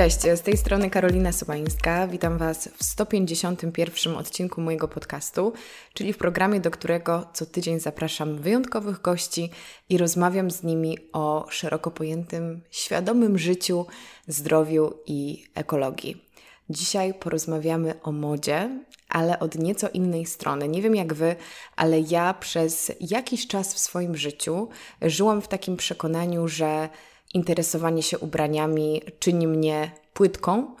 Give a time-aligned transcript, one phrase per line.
[0.00, 2.06] Cześć, z tej strony Karolina Sobańska.
[2.06, 5.52] Witam Was w 151 odcinku mojego podcastu,
[5.94, 9.50] czyli w programie, do którego co tydzień zapraszam wyjątkowych gości
[9.88, 13.86] i rozmawiam z nimi o szeroko pojętym, świadomym życiu,
[14.28, 16.24] zdrowiu i ekologii.
[16.70, 20.68] Dzisiaj porozmawiamy o modzie, ale od nieco innej strony.
[20.68, 21.36] Nie wiem jak wy,
[21.76, 24.68] ale ja przez jakiś czas w swoim życiu
[25.02, 26.88] żyłam w takim przekonaniu, że
[27.34, 30.74] interesowanie się ubraniami czyni mnie płytką.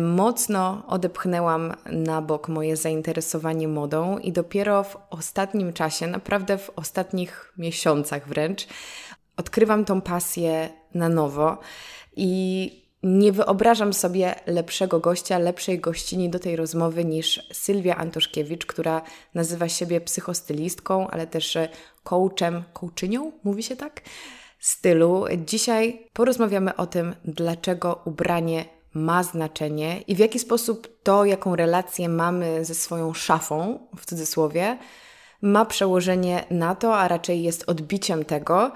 [0.00, 7.52] Mocno odepchnęłam na bok moje zainteresowanie modą i dopiero w ostatnim czasie, naprawdę w ostatnich
[7.58, 8.66] miesiącach wręcz,
[9.36, 11.58] odkrywam tą pasję na nowo
[12.16, 19.02] i nie wyobrażam sobie lepszego gościa, lepszej gościni do tej rozmowy niż Sylwia Antoszkiewicz, która
[19.34, 21.58] nazywa siebie psychostylistką, ale też
[22.02, 24.00] coachem, coachynią, mówi się tak?
[24.64, 25.24] Stylu.
[25.46, 32.08] Dzisiaj porozmawiamy o tym, dlaczego ubranie ma znaczenie i w jaki sposób to, jaką relację
[32.08, 34.78] mamy ze swoją szafą, w cudzysłowie,
[35.42, 38.72] ma przełożenie na to, a raczej jest odbiciem tego,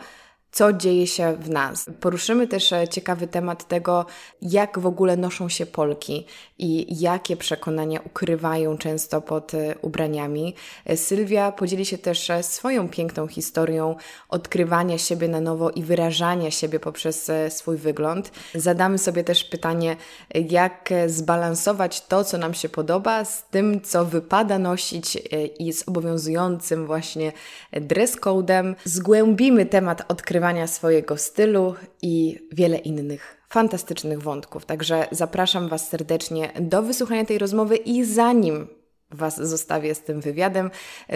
[0.53, 1.87] co dzieje się w nas.
[2.01, 4.07] Poruszymy też e, ciekawy temat tego,
[4.43, 6.27] jak w ogóle noszą się Polki
[6.59, 10.55] i jakie przekonania ukrywają często pod e, ubraniami.
[10.85, 13.97] E, Sylwia podzieli się też swoją piękną historią
[14.29, 18.33] odkrywania siebie na nowo i wyrażania siebie poprzez swój wygląd.
[18.55, 19.97] Zadamy sobie też pytanie,
[20.35, 25.19] jak zbalansować to, co nam się podoba, z tym, co wypada nosić
[25.59, 27.33] i z obowiązującym właśnie
[27.73, 28.77] dress codem.
[28.85, 34.67] Zgłębimy temat odkrywania odkrywania swojego stylu i wiele innych fantastycznych wątków.
[34.67, 38.69] Także zapraszam Was serdecznie do wysłuchania tej rozmowy i zanim
[39.11, 40.71] Was zostawię z tym wywiadem.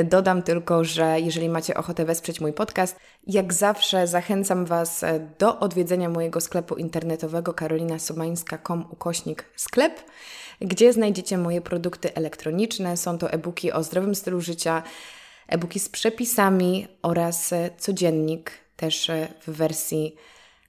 [0.05, 5.05] Dodam tylko, że jeżeli macie ochotę wesprzeć mój podcast, jak zawsze zachęcam Was
[5.39, 10.01] do odwiedzenia mojego sklepu internetowego karolinasomańska.com ukośnik sklep,
[10.61, 12.97] gdzie znajdziecie moje produkty elektroniczne.
[12.97, 14.83] Są to e-booki o zdrowym stylu życia,
[15.49, 20.15] e-booki z przepisami oraz codziennik też e, w wersji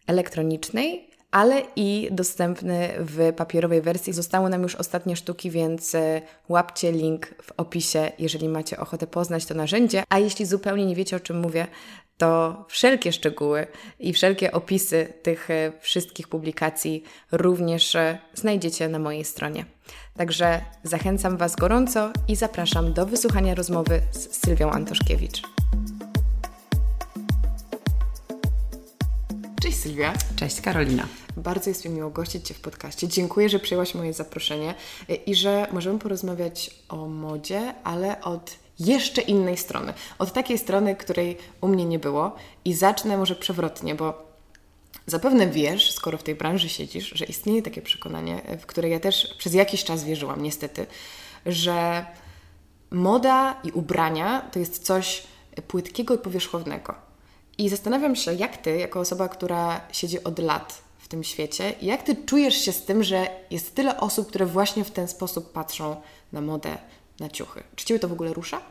[0.07, 4.13] elektronicznej, ale i dostępny w papierowej wersji.
[4.13, 9.46] Zostały nam już ostatnie sztuki, więc e, łapcie link w opisie, jeżeli macie ochotę poznać
[9.46, 10.03] to narzędzie.
[10.09, 11.68] A jeśli zupełnie nie wiecie, o czym mówię,
[12.18, 13.68] to wszelkie szczegóły
[14.00, 17.97] i wszelkie opisy tych e, wszystkich publikacji również
[18.34, 19.66] znajdziecie na mojej stronie.
[20.18, 25.41] Także zachęcam Was gorąco i zapraszam do wysłuchania rozmowy z Sylwią Antoszkiewicz.
[29.73, 30.13] Cześć Sylwia.
[30.35, 31.07] Cześć Karolina.
[31.38, 33.07] Bardzo jest mi miło gościć Cię w podcaście.
[33.07, 34.75] Dziękuję, że przyjęłaś moje zaproszenie
[35.25, 39.94] i że możemy porozmawiać o modzie, ale od jeszcze innej strony.
[40.19, 42.35] Od takiej strony, której u mnie nie było.
[42.66, 44.28] I zacznę może przewrotnie, bo
[45.06, 49.35] zapewne wiesz, skoro w tej branży siedzisz, że istnieje takie przekonanie, w które ja też
[49.38, 50.85] przez jakiś czas wierzyłam, niestety,
[51.45, 52.05] że
[52.91, 55.23] moda i ubrania to jest coś
[55.67, 57.12] płytkiego i powierzchownego
[57.58, 62.03] i zastanawiam się, jak ty, jako osoba, która siedzi od lat w tym świecie, jak
[62.03, 65.96] ty czujesz się z tym, że jest tyle osób, które właśnie w ten sposób patrzą
[66.31, 66.78] na modę,
[67.19, 67.64] na ciuchy?
[67.75, 68.62] Czy ciebie to w ogóle rusza?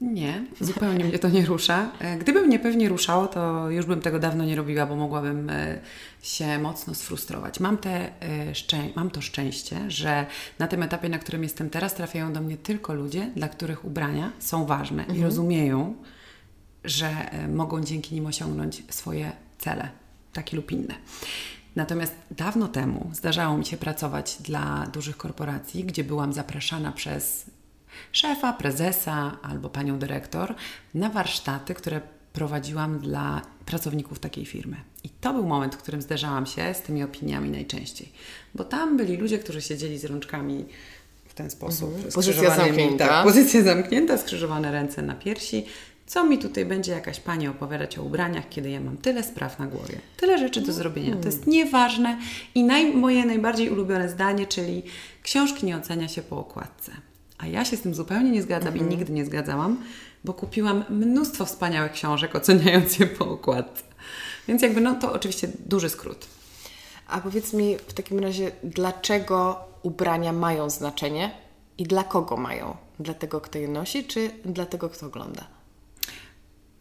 [0.00, 1.90] Nie, zupełnie mnie to nie rusza.
[2.00, 5.78] E, gdyby mnie pewnie ruszało, to już bym tego dawno nie robiła, bo mogłabym e,
[6.22, 7.60] się mocno sfrustrować.
[7.60, 10.26] Mam, te, e, mam to szczęście, że
[10.58, 14.32] na tym etapie, na którym jestem teraz, trafiają do mnie tylko ludzie, dla których ubrania
[14.38, 15.18] są ważne mhm.
[15.18, 15.94] i rozumieją,
[16.86, 19.88] że e, mogą dzięki nim osiągnąć swoje cele,
[20.32, 20.94] takie lub inne.
[21.76, 27.46] Natomiast dawno temu zdarzało mi się pracować dla dużych korporacji, gdzie byłam zapraszana przez
[28.12, 30.54] szefa, prezesa albo panią dyrektor
[30.94, 32.00] na warsztaty, które
[32.32, 34.76] prowadziłam dla pracowników takiej firmy.
[35.04, 38.12] I to był moment, w którym zderzałam się z tymi opiniami najczęściej.
[38.54, 40.64] Bo tam byli ludzie, którzy siedzieli z rączkami
[41.28, 41.94] w ten sposób.
[41.94, 42.12] Mhm.
[42.12, 43.08] Pozycja zamknięta.
[43.08, 45.66] Tak, pozycja zamknięta, skrzyżowane ręce na piersi,
[46.06, 49.66] co mi tutaj będzie jakaś pani opowiadać o ubraniach, kiedy ja mam tyle spraw na
[49.66, 51.16] głowie, tyle rzeczy do zrobienia.
[51.16, 52.18] To jest nieważne.
[52.54, 54.82] I naj, moje najbardziej ulubione zdanie, czyli
[55.22, 56.92] książki nie ocenia się po okładce.
[57.38, 58.86] A ja się z tym zupełnie nie zgadzam mhm.
[58.86, 59.82] i nigdy nie zgadzałam,
[60.24, 63.82] bo kupiłam mnóstwo wspaniałych książek oceniając je po okładce.
[64.48, 66.26] Więc jakby no to oczywiście duży skrót.
[67.08, 71.30] A powiedz mi w takim razie, dlaczego ubrania mają znaczenie
[71.78, 72.76] i dla kogo mają?
[73.00, 75.55] Dla tego, kto je nosi, czy dla tego, kto ogląda?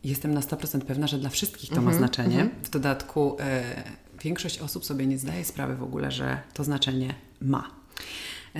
[0.09, 2.41] Jestem na 100% pewna, że dla wszystkich to mm -hmm, ma znaczenie.
[2.41, 2.65] Mm -hmm.
[2.65, 3.83] W dodatku e,
[4.23, 7.71] większość osób sobie nie zdaje sprawy w ogóle, że to znaczenie ma.
[8.55, 8.59] E,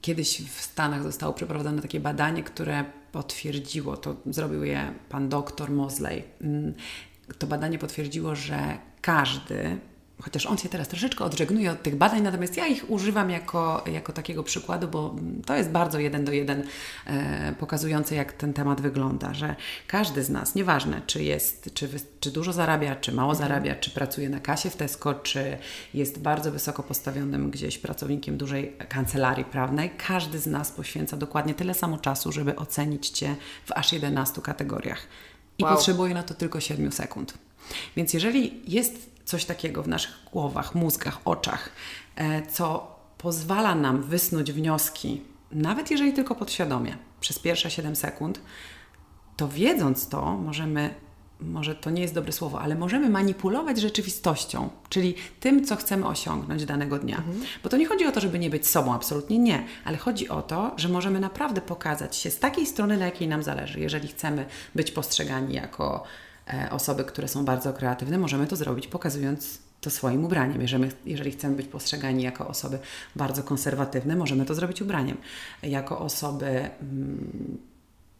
[0.00, 6.24] kiedyś w Stanach zostało przeprowadzone takie badanie, które potwierdziło, to zrobił je pan doktor Mosley.
[6.40, 6.74] Mm,
[7.38, 9.78] to badanie potwierdziło, że każdy
[10.22, 14.12] chociaż on się teraz troszeczkę odżegnuje od tych badań, natomiast ja ich używam jako, jako
[14.12, 15.14] takiego przykładu, bo
[15.46, 16.62] to jest bardzo jeden do jeden
[17.06, 19.56] e, pokazujące, jak ten temat wygląda, że
[19.86, 21.88] każdy z nas, nieważne czy jest, czy,
[22.20, 23.48] czy dużo zarabia, czy mało mhm.
[23.48, 25.58] zarabia, czy pracuje na kasie w Tesco, czy
[25.94, 31.74] jest bardzo wysoko postawionym gdzieś pracownikiem dużej kancelarii prawnej, każdy z nas poświęca dokładnie tyle
[31.74, 33.36] samo czasu, żeby ocenić Cię
[33.66, 34.98] w aż 11 kategoriach.
[35.58, 35.74] I wow.
[35.74, 37.34] potrzebuje na to tylko 7 sekund.
[37.96, 41.70] Więc jeżeli jest coś takiego w naszych głowach, mózgach, oczach,
[42.16, 45.22] e, co pozwala nam wysnuć wnioski,
[45.52, 48.40] nawet jeżeli tylko podświadomie, przez pierwsze 7 sekund,
[49.36, 50.94] to wiedząc to, możemy,
[51.40, 56.64] może to nie jest dobre słowo, ale możemy manipulować rzeczywistością, czyli tym, co chcemy osiągnąć
[56.64, 57.16] danego dnia.
[57.16, 57.40] Mhm.
[57.62, 60.42] Bo to nie chodzi o to, żeby nie być sobą, absolutnie nie, ale chodzi o
[60.42, 63.80] to, że możemy naprawdę pokazać się z takiej strony, na jakiej nam zależy.
[63.80, 66.04] Jeżeli chcemy być postrzegani jako
[66.70, 70.62] osoby, które są bardzo kreatywne, możemy to zrobić pokazując to swoim ubraniem.
[70.62, 72.78] Jeżeli, jeżeli chcemy być postrzegani jako osoby
[73.16, 75.16] bardzo konserwatywne, możemy to zrobić ubraniem.
[75.62, 77.58] Jako osoby mm,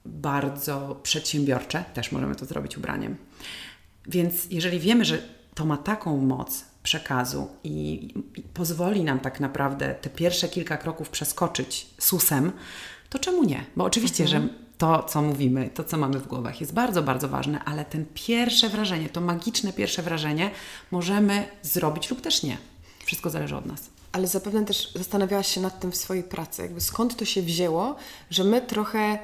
[0.04, 3.16] bardzo przedsiębiorcze, też możemy to zrobić ubraniem.
[4.06, 5.18] Więc jeżeli wiemy, że
[5.54, 11.10] to ma taką moc przekazu i, i pozwoli nam tak naprawdę te pierwsze kilka kroków
[11.10, 12.52] przeskoczyć susem,
[13.10, 13.64] to czemu nie?
[13.76, 14.42] Bo oczywiście, mhm.
[14.42, 14.48] że
[14.78, 18.68] to, co mówimy, to, co mamy w głowach, jest bardzo, bardzo ważne, ale ten pierwsze
[18.68, 20.50] wrażenie, to magiczne pierwsze wrażenie
[20.90, 22.58] możemy zrobić lub też nie.
[23.04, 23.90] Wszystko zależy od nas.
[24.12, 27.96] Ale zapewne też zastanawiałaś się nad tym w swojej pracy, jakby skąd to się wzięło,
[28.30, 29.18] że my trochę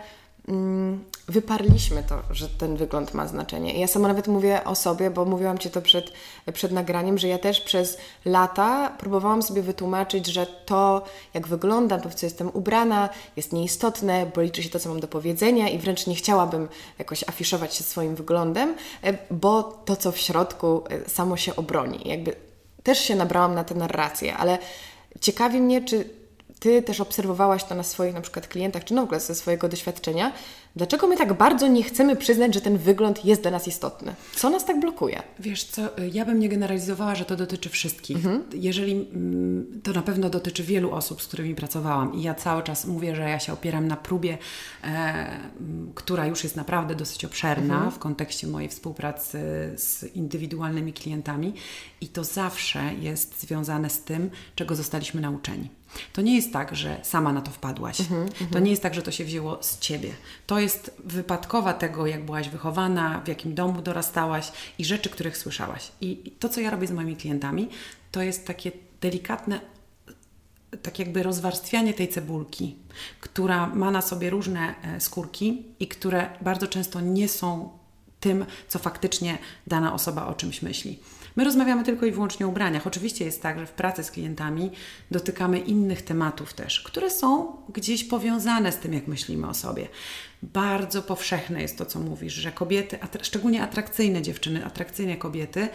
[0.49, 3.81] Mm, wyparliśmy to, że ten wygląd ma znaczenie.
[3.81, 6.13] ja sama nawet mówię o sobie, bo mówiłam Ci to przed,
[6.53, 11.05] przed nagraniem, że ja też przez lata próbowałam sobie wytłumaczyć, że to,
[11.35, 15.01] jak wyglądam, to w co jestem ubrana, jest nieistotne, bo liczy się to, co mam
[15.01, 16.69] do powiedzenia i wręcz nie chciałabym
[16.99, 22.01] jakoś afiszować się swoim wyglądem, e, bo to, co w środku, e, samo się obroni.
[22.05, 22.37] Jakby
[22.83, 24.59] też się nabrałam na tę narrację, ale
[25.21, 26.09] ciekawi mnie, czy
[26.61, 29.69] ty też obserwowałaś to na swoich na przykład klientach, czy no w ogóle ze swojego
[29.69, 30.33] doświadczenia,
[30.77, 34.15] dlaczego my tak bardzo nie chcemy przyznać, że ten wygląd jest dla nas istotny?
[34.35, 35.23] Co nas tak blokuje?
[35.39, 35.83] Wiesz co,
[36.13, 38.17] ja bym nie generalizowała, że to dotyczy wszystkich.
[38.17, 38.43] Mhm.
[38.53, 42.87] Jeżeli mm, to na pewno dotyczy wielu osób, z którymi pracowałam i ja cały czas
[42.87, 44.39] mówię, że ja się opieram na próbie,
[44.85, 45.41] e,
[45.95, 47.93] która już jest naprawdę dosyć obszerna mhm.
[47.93, 49.39] w kontekście mojej współpracy
[49.77, 51.55] z indywidualnymi klientami
[52.01, 55.69] i to zawsze jest związane z tym, czego zostaliśmy nauczeni.
[56.13, 58.01] To nie jest tak, że sama na to wpadłaś.
[58.01, 60.11] Mm -hmm, to nie jest tak, że to się wzięło z ciebie.
[60.47, 65.93] To jest wypadkowa tego, jak byłaś wychowana, w jakim domu dorastałaś i rzeczy, których słyszałaś.
[66.01, 67.69] I to, co ja robię z moimi klientami,
[68.13, 69.61] to jest takie delikatne
[70.83, 72.77] tak jakby rozwarstwianie tej cebulki,
[73.21, 77.79] która ma na sobie różne e, skórki i które bardzo często nie są
[78.21, 80.99] tym, co faktycznie dana osoba o czymś myśli.
[81.37, 82.87] My rozmawiamy tylko i wyłącznie o ubraniach.
[82.87, 84.71] Oczywiście jest tak, że w pracy z klientami
[85.11, 89.89] dotykamy innych tematów też, które są gdzieś powiązane z tym, jak myślimy o sobie.
[90.43, 95.69] Bardzo powszechne jest to, co mówisz, że kobiety, szczególnie atrakcyjne dziewczyny, atrakcyjne kobiety,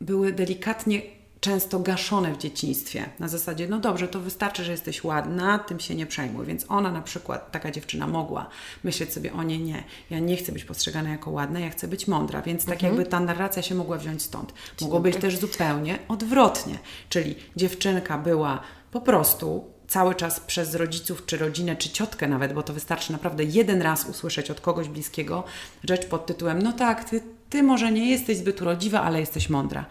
[0.00, 1.02] były delikatnie
[1.40, 3.08] często gaszone w dzieciństwie.
[3.18, 6.46] Na zasadzie, no dobrze, to wystarczy, że jesteś ładna, tym się nie przejmuj.
[6.46, 8.48] Więc ona na przykład, taka dziewczyna mogła
[8.84, 12.08] myśleć sobie, o nie, nie, ja nie chcę być postrzegana jako ładna, ja chcę być
[12.08, 12.42] mądra.
[12.42, 12.94] Więc tak mhm.
[12.94, 14.52] jakby ta narracja się mogła wziąć stąd.
[14.80, 16.78] Mogło być też zupełnie odwrotnie.
[17.08, 18.60] Czyli dziewczynka była
[18.92, 23.44] po prostu cały czas przez rodziców, czy rodzinę, czy ciotkę nawet, bo to wystarczy naprawdę
[23.44, 25.44] jeden raz usłyszeć od kogoś bliskiego
[25.84, 29.86] rzecz pod tytułem: No tak, ty, ty może nie jesteś zbyt urodziwa, ale jesteś mądra.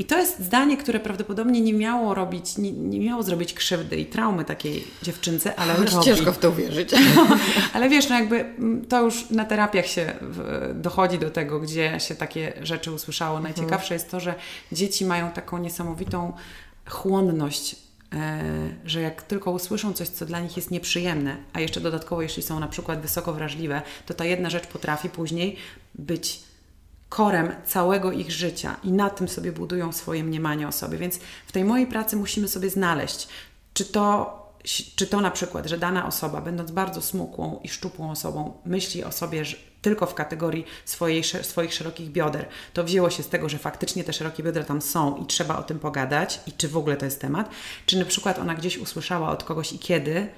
[0.00, 4.06] I to jest zdanie, które prawdopodobnie nie miało robić, nie, nie miało zrobić krzywdy i
[4.06, 6.04] traumy takiej dziewczynce, ale Aż robi.
[6.04, 6.92] ciężko w to uwierzyć.
[7.16, 7.26] No,
[7.72, 10.12] ale wiesz, no jakby mm, to już na terapiach się
[10.74, 13.36] dochodzi do tego, gdzie się takie rzeczy usłyszało.
[13.38, 13.54] Mhm.
[13.54, 14.34] Najciekawsze jest to, że
[14.72, 16.32] dzieci mają taką niesamowitą
[16.88, 17.76] chłonność
[18.12, 18.42] e,
[18.84, 22.60] że jak tylko usłyszą coś, co dla nich jest nieprzyjemne, a jeszcze dodatkowo, jeśli są
[22.60, 25.56] na przykład wysoko wrażliwe, to ta jedna rzecz potrafi później
[25.94, 26.49] być
[27.10, 30.98] korem całego ich życia i na tym sobie budują swoje mniemanie o sobie.
[30.98, 33.28] Więc w tej mojej pracy musimy sobie znaleźć,
[33.74, 34.36] czy to,
[34.96, 39.12] czy to na przykład, że dana osoba, będąc bardzo smukłą i szczupłą osobą, myśli o
[39.12, 39.44] sobie
[39.82, 44.12] tylko w kategorii swojej, swoich szerokich bioder, to wzięło się z tego, że faktycznie te
[44.12, 47.20] szerokie biodra tam są i trzeba o tym pogadać i czy w ogóle to jest
[47.20, 47.50] temat,
[47.86, 50.28] czy na przykład ona gdzieś usłyszała od kogoś i kiedy,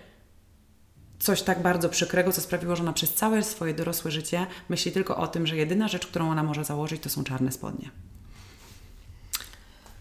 [1.22, 5.16] coś tak bardzo przykrego, co sprawiło, że ona przez całe swoje dorosłe życie myśli tylko
[5.16, 7.90] o tym, że jedyna rzecz, którą ona może założyć, to są czarne spodnie.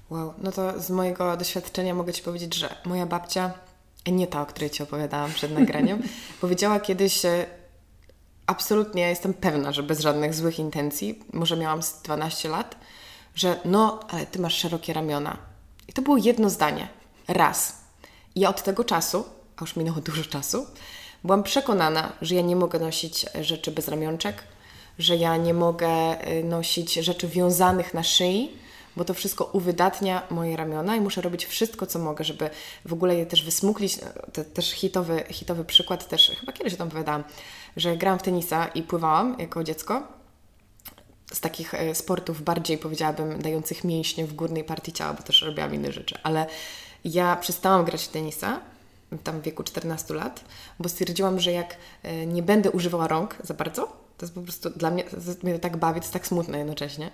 [0.09, 3.53] Wow, no to z mojego doświadczenia mogę Ci powiedzieć, że moja babcia,
[4.07, 6.01] nie ta, o której Ci opowiadałam przed nagraniem,
[6.41, 7.21] powiedziała kiedyś,
[8.45, 12.75] absolutnie jestem pewna, że bez żadnych złych intencji, może miałam 12 lat,
[13.35, 15.37] że no, ale ty masz szerokie ramiona.
[15.87, 16.87] I to było jedno zdanie.
[17.27, 17.77] Raz.
[18.35, 19.25] I ja od tego czasu,
[19.57, 20.65] a już minęło dużo czasu,
[21.23, 24.43] byłam przekonana, że ja nie mogę nosić rzeczy bez ramionczek,
[24.99, 28.51] że ja nie mogę y, nosić rzeczy wiązanych na szyi,
[28.95, 32.49] bo to wszystko uwydatnia moje ramiona i muszę robić wszystko, co mogę, żeby
[32.85, 33.97] w ogóle je też wysmuklić.
[34.33, 37.23] To też hitowy, hitowy przykład, też chyba kiedyś o tym opowiadałam,
[37.77, 40.03] że grałam w tenisa i pływałam jako dziecko
[41.33, 45.75] z takich e, sportów bardziej, powiedziałabym, dających mięśnie w górnej partii ciała, bo też robiłam
[45.75, 46.45] inne rzeczy, ale
[47.05, 48.59] ja przestałam grać w tenisa
[49.17, 50.43] tam w wieku 14 lat,
[50.79, 53.87] bo stwierdziłam, że jak e, nie będę używała rąk za bardzo,
[54.17, 57.11] to jest po prostu dla mnie, to tak bawi, to jest tak smutne jednocześnie,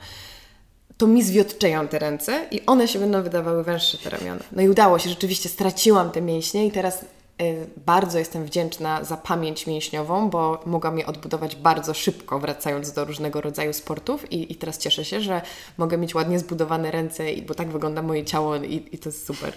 [0.97, 4.41] to mi zwiotczeją te ręce i one się będą wydawały węższe te ramiona.
[4.51, 7.05] No i udało się, rzeczywiście straciłam te mięśnie i teraz
[7.41, 13.05] y, bardzo jestem wdzięczna za pamięć mięśniową, bo mogłam je odbudować bardzo szybko, wracając do
[13.05, 15.41] różnego rodzaju sportów i, i teraz cieszę się, że
[15.77, 19.53] mogę mieć ładnie zbudowane ręce, bo tak wygląda moje ciało i, i to jest super.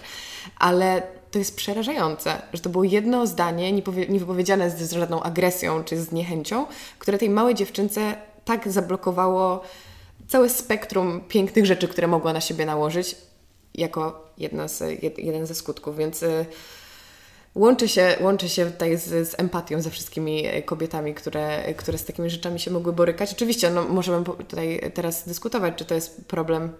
[0.59, 3.71] Ale to jest przerażające, że to było jedno zdanie,
[4.09, 6.65] niewypowiedziane z żadną agresją czy z niechęcią,
[6.99, 9.61] które tej małej dziewczynce tak zablokowało
[10.27, 13.15] całe spektrum pięknych rzeczy, które mogła na siebie nałożyć,
[13.75, 14.27] jako
[14.67, 15.97] z, jed, jeden ze skutków.
[15.97, 16.45] Więc y,
[17.55, 22.29] łączy, się, łączy się tutaj z, z, empatią ze wszystkimi kobietami, które, które z takimi
[22.29, 23.31] rzeczami się mogły borykać.
[23.31, 26.71] Oczywiście no, możemy tutaj teraz dyskutować, czy to jest problem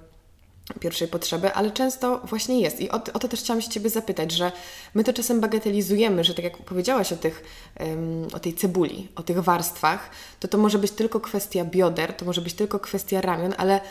[0.79, 2.79] pierwszej potrzeby, ale często właśnie jest.
[2.79, 4.51] I o, o, to też chciałam się Ciebie zapytać, że
[4.93, 7.43] my to czasem bagatelizujemy, że tak jak powiedziałaś o, tych,
[7.79, 12.25] um, o tej cebuli, o tych warstwach, to to może być tylko kwestia bioder, to
[12.25, 13.81] może być tylko kwestia ramion, ale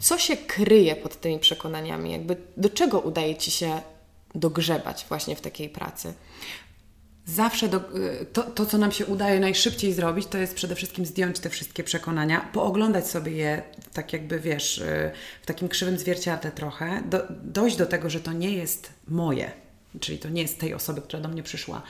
[0.00, 2.12] co się kryje pod tymi przekonaniami?
[2.12, 3.80] Jakby do czego udaje Ci się
[4.34, 6.14] dogrzebać właśnie w takiej pracy?
[7.34, 11.06] Zawsze do, y, to, to, co nam się udaje najszybciej zrobić, to jest przede wszystkim
[11.06, 15.10] zdjąć te wszystkie przekonania, pooglądać sobie je tak jakby, wiesz, y,
[15.42, 19.52] w takim krzywym zwierciadle trochę, do, dojść do tego, że to nie jest moje,
[20.00, 21.82] czyli to nie jest tej osoby, która do mnie przyszła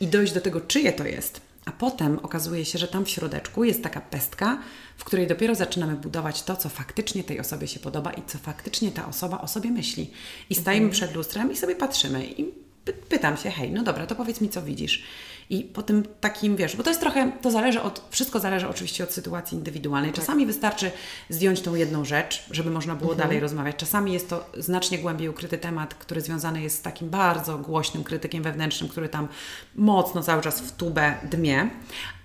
[0.00, 1.40] i dojść do tego, czyje to jest.
[1.64, 4.58] A potem okazuje się, że tam w środeczku jest taka pestka,
[4.96, 8.90] w której dopiero zaczynamy budować to, co faktycznie tej osobie się podoba i co faktycznie
[8.90, 10.10] ta osoba o sobie myśli.
[10.50, 10.92] I stajemy mhm.
[10.92, 14.62] przed lustrem i sobie patrzymy i pytam się, hej, no dobra, to powiedz mi, co
[14.62, 15.04] widzisz.
[15.50, 19.04] I po tym takim, wiesz, bo to jest trochę, to zależy od, wszystko zależy oczywiście
[19.04, 20.12] od sytuacji indywidualnej.
[20.12, 20.20] Tak.
[20.20, 20.90] Czasami wystarczy
[21.30, 23.28] zdjąć tą jedną rzecz, żeby można było mhm.
[23.28, 23.76] dalej rozmawiać.
[23.76, 28.42] Czasami jest to znacznie głębiej ukryty temat, który związany jest z takim bardzo głośnym krytykiem
[28.42, 29.28] wewnętrznym, który tam
[29.74, 31.70] mocno cały czas w tubę dmie.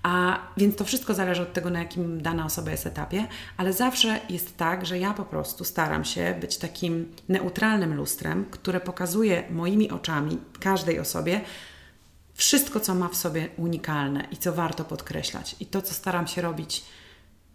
[0.03, 4.19] A więc to wszystko zależy od tego, na jakim dana osoba jest etapie, ale zawsze
[4.29, 9.91] jest tak, że ja po prostu staram się być takim neutralnym lustrem, które pokazuje moimi
[9.91, 11.41] oczami każdej osobie,
[12.33, 15.55] wszystko, co ma w sobie unikalne i co warto podkreślać.
[15.59, 16.83] I to, co staram się robić,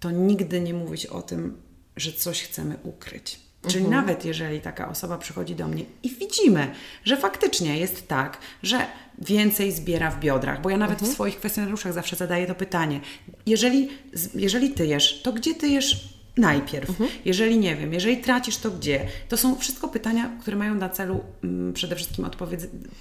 [0.00, 1.62] to nigdy nie mówić o tym,
[1.96, 3.47] że coś chcemy ukryć.
[3.62, 4.04] Czyli mhm.
[4.04, 6.70] nawet jeżeli taka osoba przychodzi do mnie i widzimy,
[7.04, 8.86] że faktycznie jest tak, że
[9.18, 11.10] więcej zbiera w biodrach, bo ja nawet mhm.
[11.10, 13.00] w swoich kwestionariuszach zawsze zadaję to pytanie.
[13.46, 13.88] Jeżeli,
[14.34, 16.90] jeżeli ty jesz, to gdzie ty jesz najpierw.
[16.90, 17.10] Mhm.
[17.24, 19.06] Jeżeli nie wiem, jeżeli tracisz, to gdzie?
[19.28, 22.60] To są wszystko pytania, które mają na celu mm, przede wszystkim odpowiedź,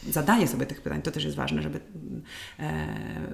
[0.10, 1.02] zadanie sobie tych pytań.
[1.02, 1.80] To też jest ważne, żeby.
[2.60, 2.88] E,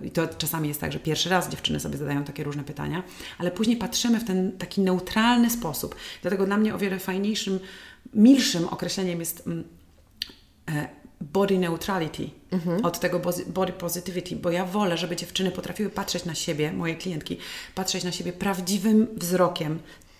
[0.03, 3.03] I to czasami jest tak, że pierwszy raz dziewczyny sobie zadają takie różne pytania,
[3.37, 5.95] ale później patrzymy w ten taki neutralny sposób.
[6.21, 7.59] Dlatego dla mnie o wiele fajniejszym,
[8.13, 9.47] milszym określeniem jest.
[9.47, 9.63] Mm,
[10.69, 12.85] e, body neutrality, mhm.
[12.85, 17.37] od tego body positivity, bo ja wolę, żeby dziewczyny potrafiły patrzeć na siebie, moje klientki,
[17.75, 19.79] patrzeć na siebie prawdziwym wzrokiem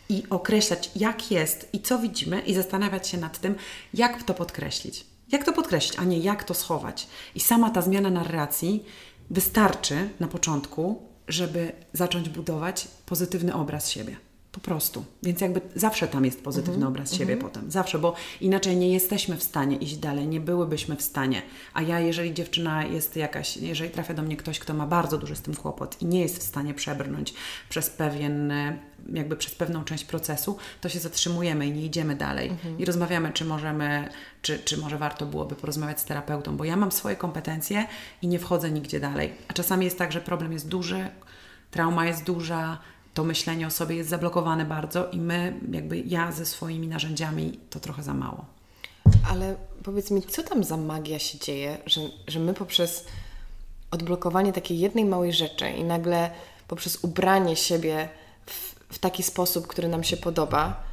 [0.09, 3.55] i określać, jak jest i co widzimy, i zastanawiać się nad tym,
[3.93, 5.05] jak to podkreślić.
[5.31, 7.07] Jak to podkreślić, a nie jak to schować.
[7.35, 8.85] I sama ta zmiana narracji
[9.29, 14.15] wystarczy na początku, żeby zacząć budować pozytywny obraz siebie.
[14.53, 15.05] Po prostu.
[15.23, 16.91] Więc jakby zawsze tam jest pozytywny mm -hmm.
[16.91, 17.51] obraz siebie mm -hmm.
[17.51, 17.71] potem.
[17.71, 21.41] Zawsze, bo inaczej nie jesteśmy w stanie iść dalej, nie byłybyśmy w stanie.
[21.73, 25.35] A ja, jeżeli dziewczyna jest jakaś, jeżeli trafia do mnie ktoś, kto ma bardzo duży
[25.35, 27.33] z tym kłopot i nie jest w stanie przebrnąć
[27.69, 28.53] przez pewien,
[29.13, 32.47] jakby przez pewną część procesu, to się zatrzymujemy i nie idziemy dalej.
[32.47, 32.81] Mm -hmm.
[32.81, 34.09] I rozmawiamy, czy możemy,
[34.41, 37.85] czy, czy może warto byłoby porozmawiać z terapeutą, bo ja mam swoje kompetencje
[38.21, 39.33] i nie wchodzę nigdzie dalej.
[39.47, 41.09] A czasami jest tak, że problem jest duży,
[41.71, 42.77] trauma jest duża,
[43.13, 47.79] to myślenie o sobie jest zablokowane bardzo i my, jakby ja ze swoimi narzędziami, to
[47.79, 48.45] trochę za mało.
[49.29, 53.05] Ale powiedz mi, co tam za magia się dzieje, że, że my poprzez
[53.91, 56.31] odblokowanie takiej jednej małej rzeczy i nagle
[56.67, 58.09] poprzez ubranie siebie
[58.45, 60.83] w, w taki sposób, który nam się podoba,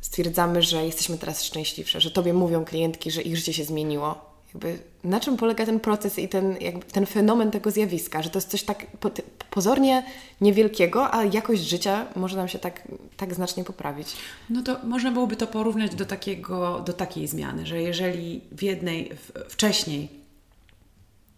[0.00, 4.78] stwierdzamy, że jesteśmy teraz szczęśliwsze, że tobie mówią klientki, że ich życie się zmieniło jakby
[5.04, 8.50] na czym polega ten proces i ten, jakby ten fenomen tego zjawiska, że to jest
[8.50, 9.10] coś tak po,
[9.50, 10.02] pozornie
[10.40, 12.82] niewielkiego, a jakość życia może nam się tak
[13.16, 14.16] tak znacznie poprawić?
[14.50, 19.10] No to można byłoby to porównać do, takiego, do takiej zmiany, że jeżeli w jednej,
[19.14, 20.08] w, wcześniej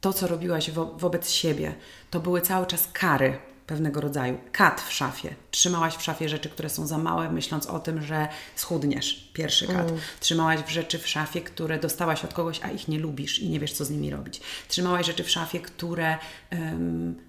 [0.00, 1.74] to, co robiłaś wo, wobec siebie,
[2.10, 3.38] to były cały czas kary
[3.70, 5.34] pewnego rodzaju, kat w szafie.
[5.50, 9.30] Trzymałaś w szafie rzeczy, które są za małe, myśląc o tym, że schudniesz.
[9.32, 9.88] Pierwszy kat.
[9.88, 10.00] Mm.
[10.20, 13.60] Trzymałaś w rzeczy w szafie, które dostałaś od kogoś, a ich nie lubisz i nie
[13.60, 14.40] wiesz, co z nimi robić.
[14.68, 16.18] Trzymałaś rzeczy w szafie, które
[16.52, 17.20] um,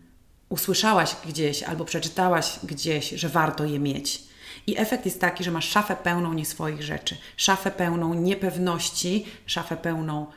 [0.49, 4.23] usłyszałaś gdzieś albo przeczytałaś gdzieś, że warto je mieć.
[4.67, 9.77] I efekt jest taki, że masz szafę pełną nie swoich rzeczy, szafę pełną niepewności, szafę
[9.77, 10.27] pełną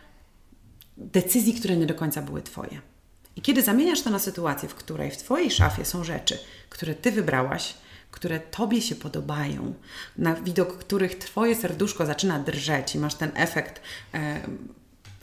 [0.96, 2.93] decyzji, które nie do końca były Twoje.
[3.36, 6.38] I kiedy zamieniasz to na sytuację, w której w Twojej szafie są rzeczy,
[6.70, 7.74] które Ty wybrałaś,
[8.10, 9.74] które Tobie się podobają,
[10.18, 13.80] na widok których Twoje serduszko zaczyna drżeć i masz ten efekt
[14.14, 14.40] e,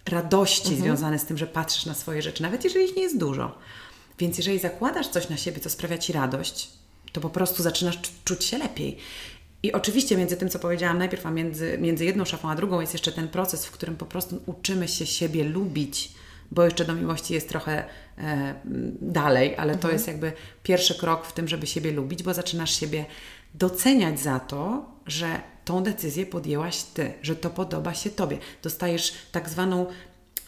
[0.06, 0.82] radości mhm.
[0.82, 3.58] związany z tym, że patrzysz na swoje rzeczy, nawet jeżeli ich nie jest dużo.
[4.20, 6.70] Więc jeżeli zakładasz coś na siebie, co sprawia Ci radość,
[7.12, 8.98] to po prostu zaczynasz czuć się lepiej.
[9.64, 12.94] I oczywiście między tym, co powiedziałam najpierw, a między, między jedną szafą a drugą jest
[12.94, 16.12] jeszcze ten proces, w którym po prostu uczymy się siebie lubić,
[16.52, 17.86] bo jeszcze do miłości jest trochę
[18.18, 18.56] e,
[19.02, 19.94] dalej, ale to mhm.
[19.94, 23.06] jest jakby pierwszy krok w tym, żeby siebie lubić, bo zaczynasz siebie
[23.54, 28.38] doceniać za to, że tą decyzję podjęłaś Ty, że to podoba się Tobie.
[28.64, 29.86] Dostajesz tak zwaną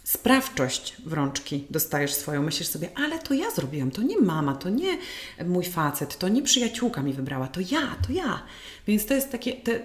[0.04, 2.44] sprawczość w rączki dostajesz swoją.
[2.44, 4.98] Myślisz sobie, ale to ja zrobiłam, to nie mama, to nie
[5.46, 8.44] mój facet, to nie przyjaciółka mi wybrała, to ja, to ja.
[8.88, 9.80] Więc to jest takie, te,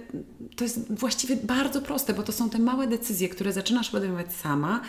[0.56, 4.80] to jest właściwie bardzo proste, bo to są te małe decyzje, które zaczynasz podejmować sama,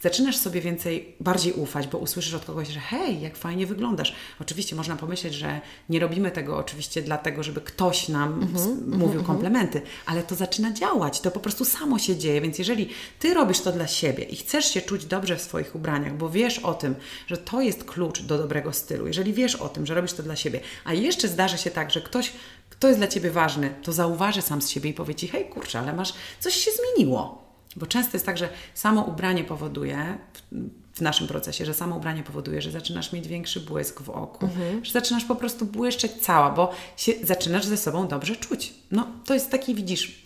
[0.00, 4.14] zaczynasz sobie więcej, bardziej ufać, bo usłyszysz od kogoś, że hej, jak fajnie wyglądasz.
[4.40, 9.06] Oczywiście można pomyśleć, że nie robimy tego oczywiście dlatego, żeby ktoś nam mm -hmm, mówił
[9.06, 9.26] mm -hmm.
[9.26, 13.60] komplementy, ale to zaczyna działać, to po prostu samo się dzieje, więc jeżeli Ty robisz
[13.60, 16.94] to dla siebie i chcesz się czuć dobrze w swoich ubraniach, bo wiesz o tym,
[17.26, 20.36] że to jest klucz do dobrego stylu, jeżeli wiesz o tym, że robisz to dla
[20.36, 22.32] siebie, a jeszcze zdarzy się tak, że ktoś
[22.70, 25.78] kto jest dla Ciebie ważny, to zauważy sam z siebie i powie Ci, hej kurczę,
[25.78, 27.48] ale masz, coś się zmieniło.
[27.76, 30.18] Bo często jest tak, że samo ubranie powoduje
[30.94, 34.84] w naszym procesie, że samo ubranie powoduje, że zaczynasz mieć większy błysk w oku, mhm.
[34.84, 38.74] że zaczynasz po prostu błyszczeć cała, bo się, zaczynasz ze sobą dobrze czuć.
[38.90, 40.24] No to jest taki, widzisz,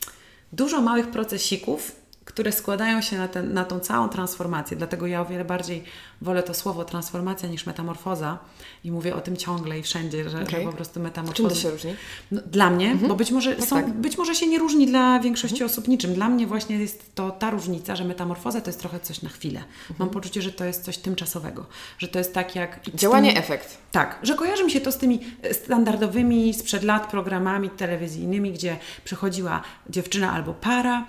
[0.53, 4.77] dużo małych procesików, które składają się na, ten, na tą całą transformację.
[4.77, 5.85] Dlatego ja o wiele bardziej
[6.21, 8.39] wolę to słowo transformacja niż metamorfoza
[8.85, 10.61] i mówię o tym ciągle i wszędzie, że, okay.
[10.61, 11.49] że po prostu metamorfoza.
[11.49, 11.95] Czym to się różni?
[12.31, 13.09] No, dla mnie, mhm.
[13.09, 13.93] bo być może, tak, są, tak.
[13.93, 15.71] być może się nie różni dla większości mhm.
[15.71, 16.15] osób niczym.
[16.15, 19.61] Dla mnie właśnie jest to ta różnica, że metamorfoza to jest trochę coś na chwilę.
[19.61, 19.97] Mhm.
[19.99, 21.67] Mam poczucie, że to jest coś tymczasowego,
[21.99, 22.81] że to jest tak jak...
[22.95, 23.79] Działanie, efekt.
[23.93, 25.21] Tak, że kojarzy mi się to z tymi
[25.53, 31.07] standardowymi sprzed lat programami telewizyjnymi, gdzie przychodziła dziewczyna albo para,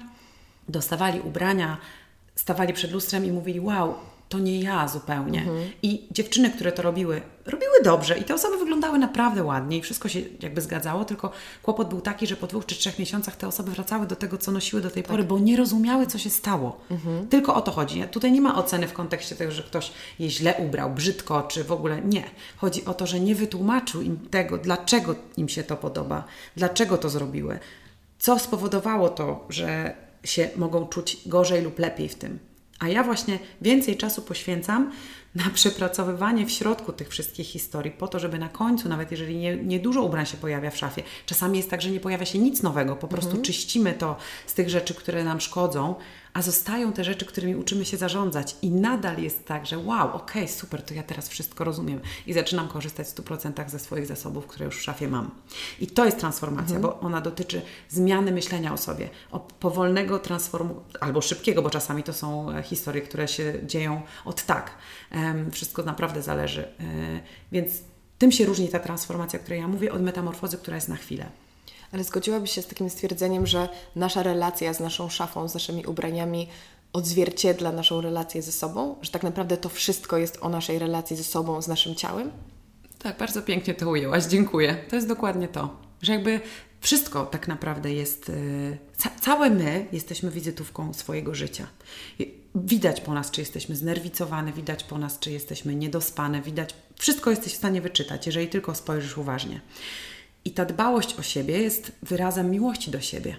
[0.69, 1.77] dostawali ubrania,
[2.35, 3.95] stawali przed lustrem i mówili: Wow,
[4.33, 5.39] to nie ja zupełnie.
[5.39, 5.71] Mhm.
[5.81, 10.09] I dziewczyny, które to robiły, robiły dobrze i te osoby wyglądały naprawdę ładnie i wszystko
[10.09, 11.31] się jakby zgadzało, tylko
[11.63, 14.51] kłopot był taki, że po dwóch czy trzech miesiącach te osoby wracały do tego, co
[14.51, 15.11] nosiły do tej tak.
[15.11, 16.81] pory, bo nie rozumiały, co się stało.
[16.91, 17.27] Mhm.
[17.27, 18.03] Tylko o to chodzi.
[18.03, 21.71] Tutaj nie ma oceny w kontekście tego, że ktoś je źle ubrał, brzydko, czy w
[21.71, 22.23] ogóle nie.
[22.57, 26.23] Chodzi o to, że nie wytłumaczył im tego, dlaczego im się to podoba,
[26.55, 27.59] dlaczego to zrobiły,
[28.19, 32.39] co spowodowało to, że się mogą czuć gorzej lub lepiej w tym.
[32.79, 34.91] A ja właśnie więcej czasu poświęcam
[35.35, 39.57] na przepracowywanie w środku tych wszystkich historii, po to, żeby na końcu, nawet jeżeli nie,
[39.57, 42.63] nie dużo ubrań się pojawia w szafie, czasami jest tak, że nie pojawia się nic
[42.63, 43.45] nowego, po prostu mhm.
[43.45, 44.15] czyścimy to
[44.47, 45.95] z tych rzeczy, które nam szkodzą,
[46.33, 48.55] a zostają te rzeczy, którymi uczymy się zarządzać.
[48.61, 52.33] I nadal jest tak, że wow, okej, okay, super, to ja teraz wszystko rozumiem i
[52.33, 55.31] zaczynam korzystać w 100% ze swoich zasobów, które już w szafie mam.
[55.79, 56.81] I to jest transformacja, mhm.
[56.81, 62.13] bo ona dotyczy zmiany myślenia o sobie, o powolnego transformu, albo szybkiego, bo czasami to
[62.13, 64.77] są e, historie, które się dzieją od tak.
[65.51, 66.63] Wszystko naprawdę zależy.
[66.63, 66.73] E,
[67.51, 67.71] więc
[68.17, 71.42] tym się różni ta transformacja, o której ja mówię, od metamorfozy, która jest na chwilę.
[71.93, 76.47] Ale zgodziłabyś się z takim stwierdzeniem, że nasza relacja z naszą szafą, z naszymi ubraniami
[76.93, 78.95] odzwierciedla naszą relację ze sobą?
[79.01, 82.31] Że tak naprawdę to wszystko jest o naszej relacji ze sobą, z naszym ciałem?
[82.99, 84.77] Tak, bardzo pięknie to ujęłaś, dziękuję.
[84.89, 86.41] To jest dokładnie to, że jakby
[86.81, 91.67] wszystko tak naprawdę jest, y, ca całe my jesteśmy wizytówką swojego życia.
[92.55, 97.53] Widać po nas, czy jesteśmy znerwicowane, widać po nas, czy jesteśmy niedospane, widać, wszystko jesteś
[97.53, 99.61] w stanie wyczytać, jeżeli tylko spojrzysz uważnie.
[100.45, 103.37] I ta dbałość o siebie jest wyrazem miłości do siebie.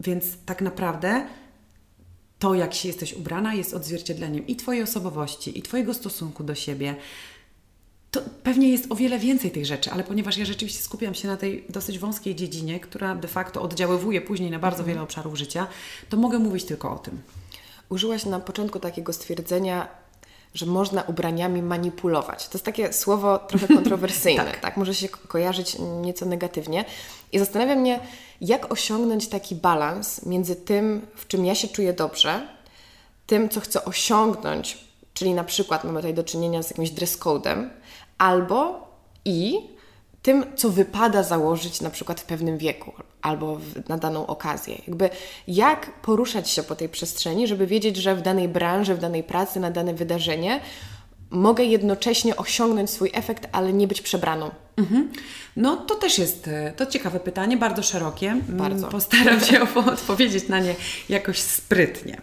[0.00, 1.26] Więc tak naprawdę
[2.38, 6.96] to, jak się jesteś ubrana, jest odzwierciedleniem i Twojej osobowości, i Twojego stosunku do siebie.
[8.10, 11.36] To pewnie jest o wiele więcej tych rzeczy, ale ponieważ ja rzeczywiście skupiam się na
[11.36, 14.88] tej dosyć wąskiej dziedzinie, która de facto oddziaływuje później na bardzo mhm.
[14.88, 15.66] wiele obszarów życia,
[16.08, 17.22] to mogę mówić tylko o tym.
[17.88, 19.88] Użyłaś na początku takiego stwierdzenia,
[20.54, 22.48] że można ubraniami manipulować.
[22.48, 24.60] To jest takie słowo trochę kontrowersyjne, tak.
[24.60, 24.76] tak?
[24.76, 26.84] Może się kojarzyć nieco negatywnie.
[27.32, 28.00] I zastanawia mnie,
[28.40, 32.48] jak osiągnąć taki balans między tym, w czym ja się czuję dobrze,
[33.26, 34.78] tym, co chcę osiągnąć,
[35.14, 37.70] czyli na przykład mamy tutaj do czynienia z jakimś dress codem,
[38.18, 38.88] albo
[39.24, 39.68] i
[40.22, 44.78] tym, co wypada założyć na przykład w pewnym wieku albo w, na daną okazję.
[44.86, 45.10] Jakby
[45.48, 49.60] jak poruszać się po tej przestrzeni, żeby wiedzieć, że w danej branży, w danej pracy,
[49.60, 50.60] na dane wydarzenie
[51.30, 54.50] mogę jednocześnie osiągnąć swój efekt, ale nie być przebraną.
[54.76, 55.12] Mhm.
[55.56, 58.30] No to też jest e, to ciekawe pytanie, bardzo szerokie.
[58.30, 58.88] Mm, bardzo.
[58.88, 59.60] Postaram się
[59.92, 60.74] odpowiedzieć na nie
[61.08, 62.20] jakoś sprytnie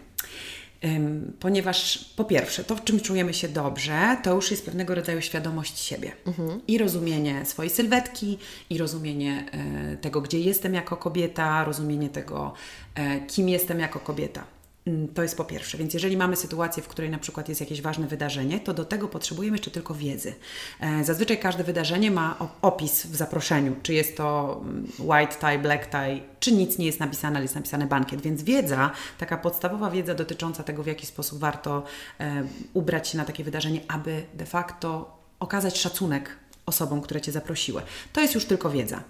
[1.39, 5.80] ponieważ po pierwsze, to w czym czujemy się dobrze, to już jest pewnego rodzaju świadomość
[5.80, 6.62] siebie mhm.
[6.67, 8.38] i rozumienie swojej sylwetki,
[8.69, 12.54] i rozumienie e, tego, gdzie jestem jako kobieta, rozumienie tego,
[12.95, 14.55] e, kim jestem jako kobieta.
[14.88, 15.78] Mm, to jest po pierwsze.
[15.78, 19.08] Więc jeżeli mamy sytuację, w której na przykład jest jakieś ważne wydarzenie, to do tego
[19.08, 20.34] potrzebujemy jeszcze tylko wiedzy.
[20.80, 25.86] E, zazwyczaj każde wydarzenie ma opis w zaproszeniu, czy jest to mm, white tie, black
[25.86, 28.21] tie, czy nic nie jest napisane, ale jest napisane bankiet.
[28.21, 31.84] Więc wiedza, taka podstawowa wiedza dotycząca tego, w jaki sposób warto
[32.19, 32.43] e,
[32.74, 36.30] ubrać się na takie wydarzenie, aby de facto okazać szacunek
[36.65, 37.82] osobom, które Cię zaprosiły.
[38.13, 39.04] To jest już tylko wiedza.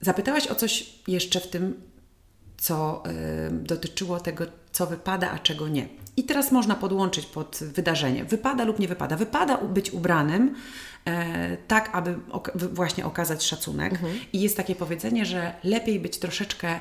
[0.00, 1.90] Zapytałaś o coś jeszcze w tym
[2.60, 5.88] co y, dotyczyło tego, co wypada, a czego nie.
[6.16, 8.24] I teraz można podłączyć pod wydarzenie.
[8.24, 9.16] Wypada lub nie wypada.
[9.16, 10.54] Wypada być ubranym
[11.04, 13.92] e, tak, aby ok właśnie okazać szacunek.
[13.92, 14.12] Mhm.
[14.32, 16.80] I jest takie powiedzenie, że lepiej być troszeczkę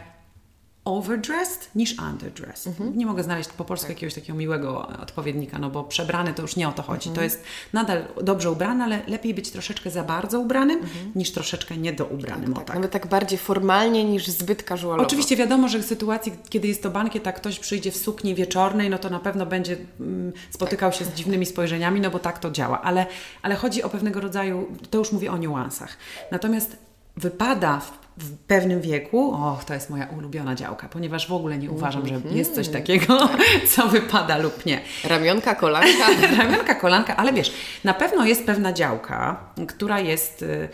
[0.97, 2.67] overdressed niż underdressed.
[2.67, 2.97] Mhm.
[2.97, 3.95] Nie mogę znaleźć po polsku tak.
[3.95, 7.09] jakiegoś takiego miłego odpowiednika, no bo przebrany to już nie o to chodzi.
[7.09, 7.15] Mhm.
[7.15, 11.11] To jest nadal dobrze ubrany, ale lepiej być troszeczkę za bardzo ubranym mhm.
[11.15, 12.53] niż troszeczkę niedoubranym.
[12.53, 12.75] Tak, tak.
[12.75, 15.03] Nawet tak bardziej formalnie niż zbyt casualowo.
[15.03, 18.89] Oczywiście wiadomo, że w sytuacji, kiedy jest to bankiet, a ktoś przyjdzie w sukni wieczornej,
[18.89, 22.51] no to na pewno będzie mm, spotykał się z dziwnymi spojrzeniami, no bo tak to
[22.51, 22.81] działa.
[22.81, 23.05] Ale,
[23.41, 25.97] ale chodzi o pewnego rodzaju, to już mówię o niuansach.
[26.31, 26.77] Natomiast
[27.17, 31.71] wypada w w pewnym wieku, och, to jest moja ulubiona działka, ponieważ w ogóle nie
[31.71, 32.37] uważam, że mhm.
[32.37, 33.29] jest coś takiego,
[33.75, 34.81] co wypada lub nie.
[35.03, 36.07] Ramionka, kolanka.
[36.37, 37.53] Ramionka, kolanka, ale wiesz,
[37.83, 40.69] na pewno jest pewna działka, która jest, y,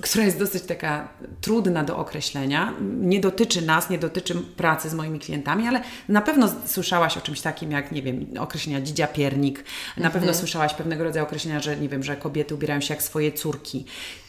[0.00, 1.08] która jest dosyć taka
[1.40, 2.72] trudna do określenia.
[2.80, 7.40] Nie dotyczy nas, nie dotyczy pracy z moimi klientami, ale na pewno słyszałaś o czymś
[7.40, 9.64] takim jak, nie wiem, określenia dzidzia piernik.
[9.96, 10.34] Na pewno mhm.
[10.34, 13.84] słyszałaś pewnego rodzaju określenia, że nie wiem, że kobiety ubierają się jak swoje córki.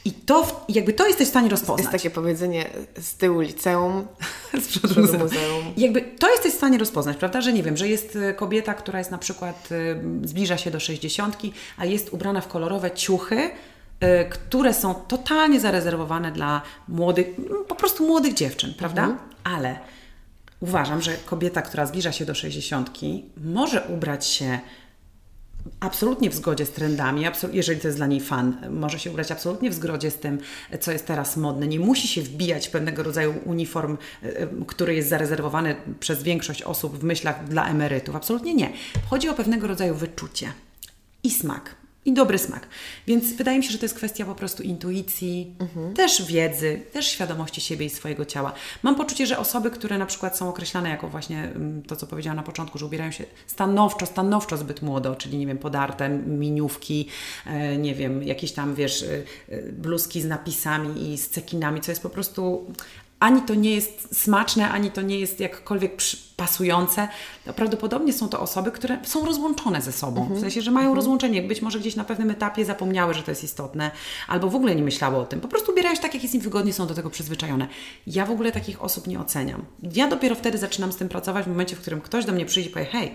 [0.05, 1.79] I to, jakby to jesteś w stanie rozpoznać.
[1.79, 4.07] Jest takie powiedzenie z tyłu liceum,
[4.63, 5.21] z przodu muzeum.
[5.21, 5.73] muzeum.
[5.77, 8.99] Jakby to jesteś w stanie rozpoznać, prawda, że nie wiem, że jest y, kobieta, która
[8.99, 13.49] jest na przykład, y, zbliża się do sześćdziesiątki, a jest ubrana w kolorowe ciuchy, y,
[14.29, 17.27] które są totalnie zarezerwowane dla młodych,
[17.67, 19.01] po prostu młodych dziewczyn, prawda?
[19.01, 19.29] Mhm.
[19.43, 19.79] Ale
[20.59, 24.59] uważam, że kobieta, która zbliża się do sześćdziesiątki, może ubrać się
[25.80, 29.69] absolutnie w zgodzie z trendami, jeżeli to jest dla niej fan, może się ubrać absolutnie
[29.69, 30.39] w zgodzie z tym,
[30.80, 31.67] co jest teraz modne.
[31.67, 36.62] Nie musi się wbijać w pewnego rodzaju uniform, e, e, który jest zarezerwowany przez większość
[36.62, 38.15] osób w myślach dla emerytów.
[38.15, 38.73] Absolutnie nie.
[39.10, 40.51] Chodzi o pewnego rodzaju wyczucie
[41.23, 42.67] i smak i dobry smak.
[43.07, 45.93] Więc wydaje mi się, że to jest kwestia po prostu intuicji, mhm.
[45.93, 48.53] też wiedzy, też świadomości siebie i swojego ciała.
[48.83, 52.37] Mam poczucie, że osoby, które na przykład są określane jako właśnie mm, to, co powiedziałam
[52.37, 57.07] na początku, że ubierają się stanowczo, stanowczo zbyt młodo, czyli nie wiem, podarte miniówki,
[57.45, 61.91] e, nie wiem, jakieś tam, wiesz, e, e, bluzki z napisami i z cekinami, co
[61.91, 62.65] jest po prostu
[63.25, 65.97] ani to nie jest smaczne, ani to nie jest jakkolwiek
[66.35, 67.07] pasujące.
[67.55, 70.21] Prawdopodobnie są to osoby, które są rozłączone ze sobą.
[70.21, 70.39] Mhm.
[70.39, 70.95] W sensie, że mają mhm.
[70.95, 71.41] rozłączenie.
[71.41, 73.91] Być może gdzieś na pewnym etapie zapomniały, że to jest istotne,
[74.27, 75.41] albo w ogóle nie myślały o tym.
[75.41, 77.67] Po prostu ubierają się tak, jak jest im wygodnie, są do tego przyzwyczajone.
[78.07, 79.65] Ja w ogóle takich osób nie oceniam.
[79.93, 82.69] Ja dopiero wtedy zaczynam z tym pracować, w momencie, w którym ktoś do mnie przyjdzie
[82.69, 83.11] i powie, hej,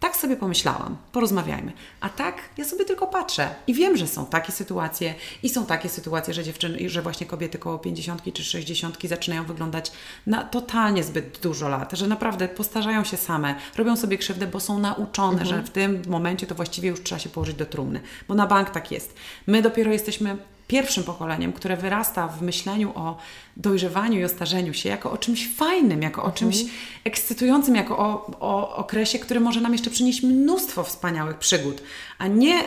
[0.00, 1.72] tak sobie pomyślałam, porozmawiajmy.
[2.00, 5.88] A tak ja sobie tylko patrzę i wiem, że są takie sytuacje i są takie
[5.88, 9.92] sytuacje, że dziewczyny, że właśnie kobiety koło 50 czy 60 zaczynają wyglądać
[10.26, 14.78] na totalnie zbyt dużo lat, że naprawdę postarzają się same, robią sobie krzywdę, bo są
[14.78, 15.48] nauczone, mhm.
[15.48, 18.70] że w tym momencie to właściwie już trzeba się położyć do trumny, bo na bank
[18.70, 19.14] tak jest.
[19.46, 23.16] My dopiero jesteśmy pierwszym pokoleniem, które wyrasta w myśleniu o
[23.56, 26.78] dojrzewaniu i o starzeniu się jako o czymś fajnym, jako o czymś mhm.
[27.04, 31.82] ekscytującym, jako o, o okresie, który może nam jeszcze przynieść mnóstwo wspaniałych przygód,
[32.18, 32.62] a nie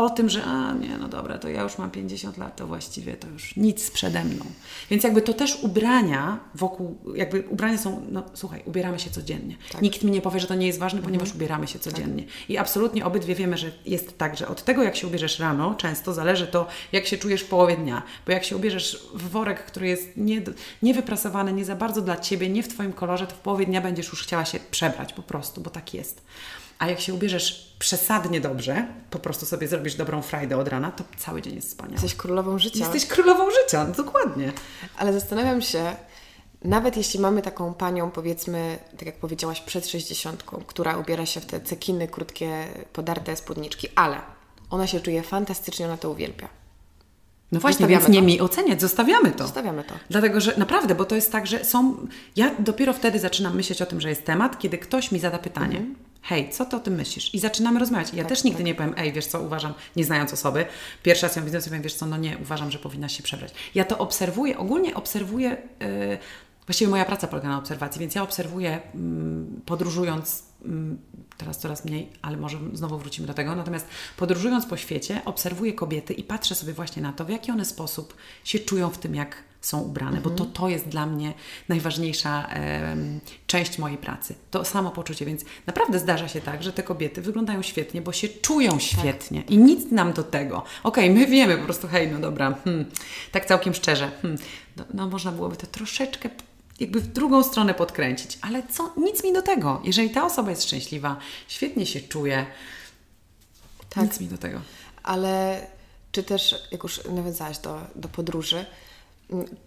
[0.00, 3.16] o tym, że a nie, no dobra, to ja już mam 50 lat, to właściwie
[3.16, 4.44] to już nic przede mną.
[4.90, 9.56] Więc jakby to też ubrania wokół, jakby ubrania są, no słuchaj, ubieramy się codziennie.
[9.72, 9.82] Tak.
[9.82, 11.36] Nikt mi nie powie, że to nie jest ważne, ponieważ mhm.
[11.36, 12.22] ubieramy się codziennie.
[12.22, 12.50] Tak.
[12.50, 16.14] I absolutnie obydwie wiemy, że jest tak, że od tego, jak się ubierzesz rano, często
[16.14, 18.02] zależy to, jak się czujesz w połowie dnia.
[18.26, 20.42] Bo jak się ubierzesz w worek, który jest nie,
[20.82, 24.08] niewyprasowany, nie za bardzo dla Ciebie, nie w Twoim kolorze, to w połowie dnia będziesz
[24.08, 26.22] już chciała się przebrać po prostu, bo tak jest.
[26.80, 31.04] A jak się ubierzesz przesadnie dobrze, po prostu sobie zrobisz dobrą frajdę od rana, to
[31.16, 31.94] cały dzień jest wspaniały.
[31.94, 32.78] Jesteś królową życia.
[32.78, 34.52] Jesteś królową życia, no dokładnie.
[34.96, 35.96] Ale zastanawiam się,
[36.64, 41.46] nawet jeśli mamy taką panią, powiedzmy, tak jak powiedziałaś, przed 60, która ubiera się w
[41.46, 44.16] te cekiny, krótkie, podarte spódniczki, ale
[44.70, 46.48] ona się czuje fantastycznie, ona to uwielbia.
[47.52, 48.26] No właśnie, Zostawiamy więc nie to.
[48.26, 49.44] mi oceniać, zostawiamy to.
[49.44, 49.94] Zostawiamy to.
[50.10, 52.06] Dlatego, że naprawdę, bo to jest tak, że są.
[52.36, 55.76] Ja dopiero wtedy zaczynam myśleć o tym, że jest temat, kiedy ktoś mi zada pytanie.
[55.76, 56.09] Mhm.
[56.22, 57.34] Hej, co ty o tym myślisz?
[57.34, 58.14] I zaczynamy rozmawiać.
[58.14, 60.66] Ja też nigdy nie powiem, ej, wiesz co, uważam, nie znając osoby,
[61.02, 63.54] pierwszy raz ją widzę, sobie powiem, wiesz co, no nie, uważam, że powinnaś się przebrać.
[63.74, 66.18] Ja to obserwuję, ogólnie obserwuję, yy,
[66.66, 70.98] właściwie moja praca polega na obserwacji, więc ja obserwuję mm, podróżując, mm,
[71.36, 76.14] teraz coraz mniej, ale może znowu wrócimy do tego, natomiast podróżując po świecie, obserwuję kobiety
[76.14, 79.36] i patrzę sobie właśnie na to, w jaki one sposób się czują w tym, jak
[79.60, 81.32] są ubrane, bo to, to jest dla mnie
[81.68, 84.34] najważniejsza em, część mojej pracy.
[84.50, 88.78] To samopoczucie, więc naprawdę zdarza się tak, że te kobiety wyglądają świetnie, bo się czują
[88.78, 90.62] świetnie i nic nam do tego.
[90.82, 92.84] Okej, my wiemy po prostu, hej, no dobra, hmm,
[93.32, 94.40] tak całkiem szczerze, hmm,
[94.76, 96.30] no, no można byłoby to troszeczkę
[96.80, 99.80] jakby w drugą stronę podkręcić, ale co, nic mi do tego.
[99.84, 101.16] Jeżeli ta osoba jest szczęśliwa,
[101.48, 102.46] świetnie się czuje,
[103.88, 104.04] Tak.
[104.04, 104.60] nic mi do tego.
[105.02, 105.66] Ale
[106.12, 108.66] czy też, jak już nawiązałaś do, do podróży,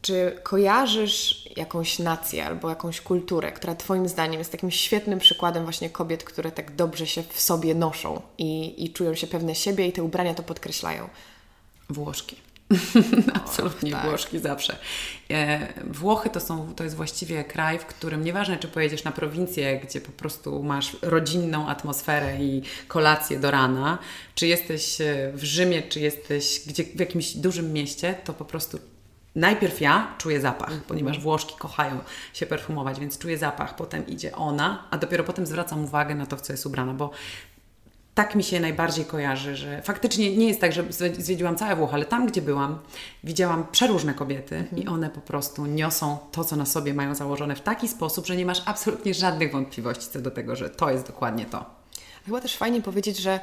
[0.02, 5.90] czy kojarzysz jakąś nację albo jakąś kulturę, która Twoim zdaniem jest takim świetnym przykładem właśnie
[5.90, 9.92] kobiet, które tak dobrze się w sobie noszą i, i czują się pewne siebie i
[9.92, 11.10] te ubrania to podkreślają?
[11.90, 12.36] Włoszki.
[13.34, 14.06] Absolutnie tak.
[14.06, 14.78] Włoszki zawsze.
[15.32, 19.80] E, Włochy to, są, to jest właściwie kraj, w którym nieważne, czy pojedziesz na prowincję,
[19.80, 23.98] gdzie po prostu masz rodzinną atmosferę i kolację do rana,
[24.36, 28.80] czy jesteś e, w Rzymie, czy jesteś gdzie, w jakimś dużym mieście, to po prostu
[29.36, 32.00] najpierw ja czuję zapach, ponieważ Włoszki kochają
[32.34, 36.38] się perfumować, więc czuję zapach, potem idzie ona, a dopiero potem zwracam uwagę na to,
[36.38, 37.12] w co jest ubrana, bo
[38.14, 40.84] tak mi się najbardziej kojarzy, że faktycznie nie jest tak, że
[41.20, 42.80] zwiedziłam całe Włochy, ale tam, gdzie byłam,
[43.24, 47.62] widziałam przeróżne kobiety i one po prostu niosą to, co na sobie mają założone w
[47.62, 51.46] taki sposób, że nie masz absolutnie żadnych wątpliwości co do tego, że to jest dokładnie
[51.46, 51.66] to.
[52.26, 53.40] Chyba też fajnie powiedzieć, że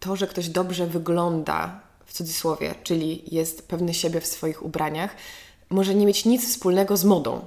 [0.00, 5.16] to, że ktoś dobrze wygląda, w cudzysłowie, czyli jest pewny siebie w swoich ubraniach,
[5.70, 7.40] może nie mieć nic wspólnego z modą.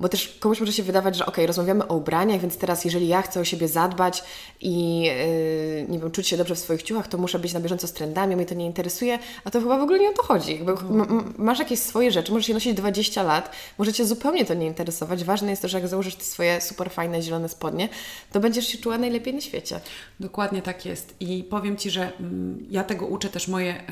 [0.00, 3.22] Bo też komuś może się wydawać, że okej, rozmawiamy o ubraniach, więc teraz jeżeli ja
[3.22, 4.24] chcę o siebie zadbać
[4.60, 7.86] i yy, nie wiem, czuć się dobrze w swoich ciuchach, to muszę być na bieżąco
[7.86, 10.52] z trendami, mnie to nie interesuje, a to chyba w ogóle nie o to chodzi.
[10.54, 14.44] Jakby m- m- masz jakieś swoje rzeczy, możesz je nosić 20 lat, może Cię zupełnie
[14.44, 15.24] to nie interesować.
[15.24, 17.88] Ważne jest to, że jak założysz te swoje super fajne zielone spodnie,
[18.32, 19.80] to będziesz się czuła najlepiej na świecie.
[20.20, 21.14] Dokładnie tak jest.
[21.20, 23.84] I powiem Ci, że mm, ja tego uczę też moje e,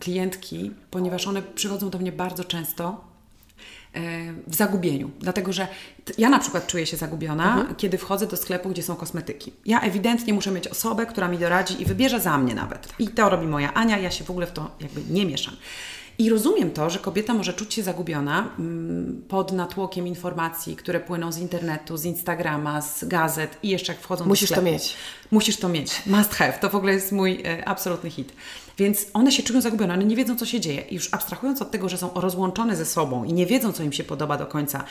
[0.00, 3.15] klientki, ponieważ one przychodzą do mnie bardzo często
[4.46, 5.10] w zagubieniu.
[5.20, 5.68] Dlatego, że
[6.18, 9.52] ja na przykład czuję się zagubiona, kiedy wchodzę do sklepu, gdzie są kosmetyki.
[9.66, 12.88] Ja ewidentnie muszę mieć osobę, która mi doradzi i wybierze za mnie nawet.
[12.98, 15.56] I to robi moja Ania, ja się w ogóle w to jakby nie mieszam.
[16.18, 21.32] I rozumiem to, że kobieta może czuć się zagubiona mm, pod natłokiem informacji, które płyną
[21.32, 24.74] z internetu, z Instagrama, z gazet i jeszcze jak wchodzą Musisz do to sklepu.
[24.74, 24.94] mieć.
[25.30, 26.06] Musisz to mieć.
[26.06, 26.52] Must have.
[26.52, 28.32] To w ogóle jest mój e, absolutny hit.
[28.78, 30.80] Więc one się czują zagubione, one nie wiedzą, co się dzieje.
[30.80, 33.92] I już abstrahując od tego, że są rozłączone ze sobą i nie wiedzą, co im
[33.92, 34.84] się podoba do końca,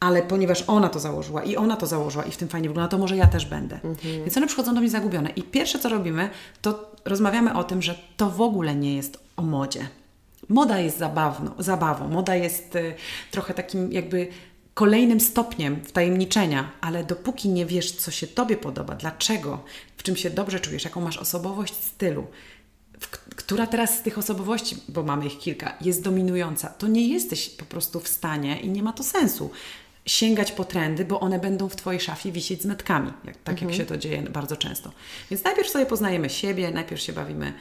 [0.00, 2.98] ale ponieważ ona to założyła i ona to założyła i w tym fajnie wygląda, to
[2.98, 3.80] może ja też będę.
[4.02, 5.30] Więc one przychodzą do mnie zagubione.
[5.30, 6.30] I pierwsze, co robimy,
[6.62, 9.88] to rozmawiamy o tym, że to w ogóle nie jest o modzie.
[10.48, 12.94] Moda jest zabawną, zabawą, moda jest y,
[13.30, 14.28] trochę takim jakby
[14.74, 19.64] kolejnym stopniem wtajemniczenia, ale dopóki nie wiesz, co się Tobie podoba, dlaczego,
[19.96, 22.26] w czym się dobrze czujesz, jaką masz osobowość stylu,
[23.36, 27.64] która teraz z tych osobowości, bo mamy ich kilka, jest dominująca, to nie jesteś po
[27.64, 29.50] prostu w stanie i nie ma to sensu
[30.06, 33.74] sięgać po trendy, bo one będą w Twojej szafie wisieć z metkami, jak, tak jak
[33.74, 34.92] się to dzieje bardzo często.
[35.30, 37.52] Więc najpierw sobie poznajemy siebie, najpierw się bawimy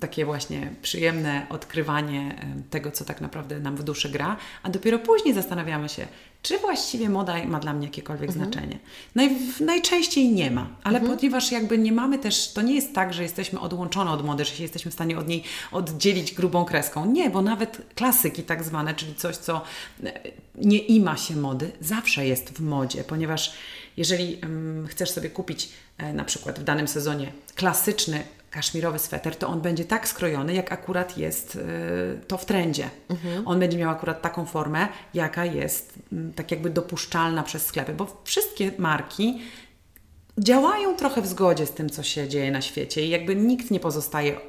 [0.00, 5.34] takie właśnie przyjemne odkrywanie tego, co tak naprawdę nam w duszy gra, a dopiero później
[5.34, 6.06] zastanawiamy się,
[6.42, 8.78] czy właściwie moda ma dla mnie jakiekolwiek znaczenie.
[9.14, 13.22] Naj, najczęściej nie ma, ale ponieważ jakby nie mamy też, to nie jest tak, że
[13.22, 17.06] jesteśmy odłączone od mody, że się jesteśmy w stanie od niej oddzielić grubą kreską.
[17.06, 19.62] Nie, bo nawet klasyki tak zwane, czyli coś, co
[20.04, 20.20] e,
[20.54, 23.54] nie ima się mody, zawsze jest w modzie, ponieważ
[23.96, 29.48] jeżeli mm, chcesz sobie kupić e, na przykład w danym sezonie klasyczny kaszmirowy sweter, to
[29.48, 32.90] on będzie tak skrojony, jak akurat jest e, to w trendzie.
[33.44, 38.22] On będzie miał akurat taką formę, jaka jest mm, tak jakby dopuszczalna przez sklepy, bo
[38.24, 39.40] wszystkie marki
[40.38, 43.80] działają trochę w zgodzie z tym, co się dzieje na świecie i jakby nikt nie
[43.80, 44.40] pozostaje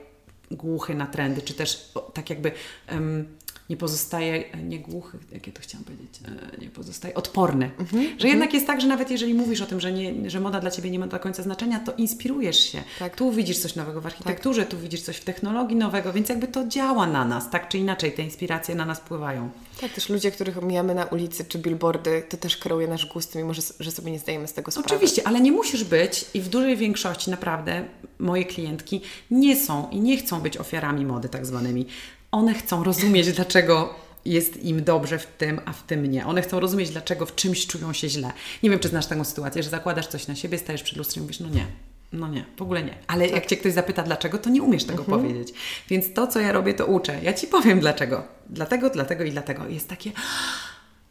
[0.51, 2.51] głuchy na trendy, czy też tak jakby
[2.87, 3.37] em,
[3.69, 7.71] nie pozostaje e, niegłuchy, jakie to chciałam powiedzieć, e, nie pozostaje odporny.
[7.79, 10.59] Mhm, że jednak jest tak, że nawet jeżeli mówisz o tym, że, nie, że moda
[10.59, 12.83] dla Ciebie nie ma do końca znaczenia, to inspirujesz się.
[12.99, 13.15] Tak.
[13.15, 14.71] Tu widzisz coś nowego w architekturze, tak.
[14.71, 18.11] tu widzisz coś w technologii nowego, więc jakby to działa na nas, tak czy inaczej
[18.11, 19.49] te inspiracje na nas wpływają.
[19.81, 23.53] Tak, też ludzie, których mijamy na ulicy czy billboardy, to też kreuje nasz gust, mimo
[23.53, 24.87] że, że sobie nie zdajemy z tego sprawy.
[24.87, 27.85] Oczywiście, ale nie musisz być i w dużej większości naprawdę
[28.19, 31.85] moje klientki nie są i nie chcą być ofiarami mody tak zwanymi
[32.33, 36.25] one chcą rozumieć, dlaczego jest im dobrze w tym, a w tym nie.
[36.25, 38.31] One chcą rozumieć, dlaczego w czymś czują się źle.
[38.63, 41.23] Nie wiem, czy znasz taką sytuację, że zakładasz coś na siebie, stajesz przed lustrem i
[41.23, 41.65] mówisz, no nie,
[42.13, 42.97] no nie, w ogóle nie.
[43.07, 43.35] Ale tak.
[43.35, 45.21] jak Cię ktoś zapyta dlaczego, to nie umiesz tego mhm.
[45.21, 45.53] powiedzieć.
[45.89, 47.19] Więc to, co ja robię, to uczę.
[47.23, 48.23] Ja Ci powiem dlaczego.
[48.49, 49.67] Dlatego, dlatego i dlatego.
[49.67, 50.11] Jest takie...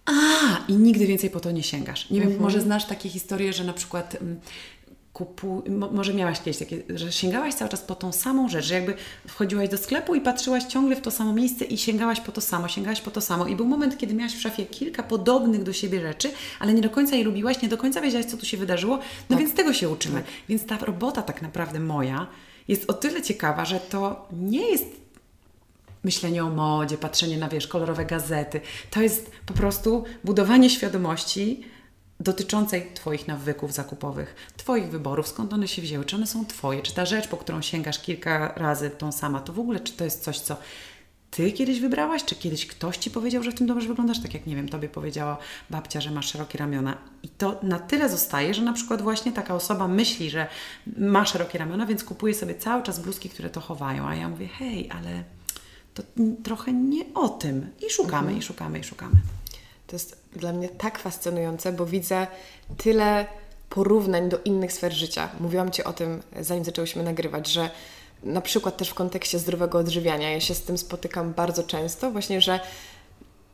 [0.04, 0.12] A,
[0.68, 2.10] i nigdy więcej po to nie sięgasz.
[2.10, 2.42] Nie wiem, mhm.
[2.42, 4.16] może znasz takie historie, że na przykład
[5.12, 5.62] mm, kupu...
[5.92, 8.94] może miałaś kiedyś takie, że sięgałaś cały czas po tą samą rzecz, że jakby
[9.28, 12.68] wchodziłaś do sklepu i patrzyłaś ciągle w to samo miejsce i sięgałaś po to samo,
[12.68, 13.46] sięgałaś po to samo.
[13.46, 16.90] I był moment, kiedy miałaś w szafie kilka podobnych do siebie rzeczy, ale nie do
[16.90, 19.38] końca je lubiłaś, nie do końca wiedziałaś, co tu się wydarzyło, no tak.
[19.38, 20.22] więc tego się uczymy.
[20.22, 20.30] Tak.
[20.48, 22.26] Więc ta robota tak naprawdę moja
[22.68, 25.02] jest o tyle ciekawa, że to nie jest
[26.04, 28.60] myślenie o modzie, patrzenie na, wiesz, kolorowe gazety.
[28.90, 31.64] To jest po prostu budowanie świadomości,
[32.22, 36.94] dotyczącej Twoich nawyków zakupowych, Twoich wyborów, skąd one się wzięły, czy one są Twoje, czy
[36.94, 40.22] ta rzecz, po którą sięgasz kilka razy tą sama, to w ogóle, czy to jest
[40.22, 40.56] coś, co
[41.30, 44.46] Ty kiedyś wybrałaś, czy kiedyś ktoś Ci powiedział, że w tym dobrze wyglądasz, tak jak,
[44.46, 45.38] nie wiem, Tobie powiedziała
[45.70, 46.98] babcia, że masz szerokie ramiona.
[47.22, 50.46] I to na tyle zostaje, że na przykład właśnie taka osoba myśli, że
[50.98, 54.48] ma szerokie ramiona, więc kupuje sobie cały czas bluzki, które to chowają, a ja mówię,
[54.48, 55.24] hej, ale
[55.94, 56.02] to
[56.44, 57.70] trochę nie o tym.
[57.86, 58.38] I szukamy, mhm.
[58.38, 59.16] i szukamy, i szukamy.
[59.86, 62.26] To jest dla mnie tak fascynujące, bo widzę
[62.76, 63.26] tyle
[63.70, 65.28] porównań do innych sfer życia.
[65.40, 67.70] Mówiłam Ci o tym, zanim zaczęłyśmy nagrywać, że
[68.22, 72.40] na przykład też w kontekście zdrowego odżywiania, ja się z tym spotykam bardzo często, właśnie,
[72.40, 72.60] że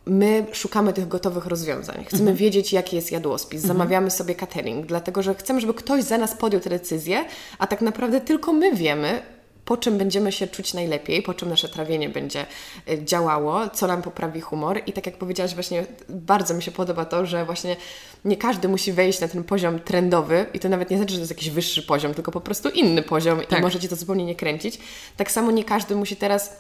[0.06, 2.04] my szukamy tych gotowych rozwiązań.
[2.04, 2.36] Chcemy mhm.
[2.36, 3.62] wiedzieć, jaki jest jadłospis.
[3.62, 3.78] Mhm.
[3.78, 7.24] Zamawiamy sobie catering, dlatego że chcemy, żeby ktoś za nas podjął tę decyzję,
[7.58, 9.22] a tak naprawdę tylko my wiemy,
[9.68, 12.46] po czym będziemy się czuć najlepiej, po czym nasze trawienie będzie
[12.88, 14.80] e, działało, co nam poprawi humor.
[14.86, 17.76] I tak jak powiedziałaś, właśnie bardzo mi się podoba to, że właśnie
[18.24, 21.22] nie każdy musi wejść na ten poziom trendowy i to nawet nie znaczy, że to
[21.22, 23.58] jest jakiś wyższy poziom, tylko po prostu inny poziom tak.
[23.58, 24.78] i możecie to zupełnie nie kręcić.
[25.16, 26.56] Tak samo nie każdy musi teraz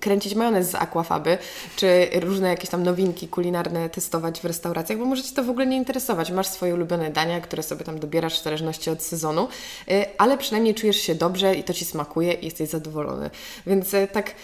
[0.00, 1.38] kręcić majonez z aquafaby,
[1.76, 5.76] czy różne jakieś tam nowinki kulinarne testować w restauracjach, bo możecie to w ogóle nie
[5.76, 6.30] interesować.
[6.30, 9.48] Masz swoje ulubione dania, które sobie tam dobierasz w zależności od sezonu,
[9.90, 13.30] y, ale przynajmniej czujesz się dobrze i to Ci smakuje i jesteś zadowolony.
[13.66, 14.34] Więc y, tak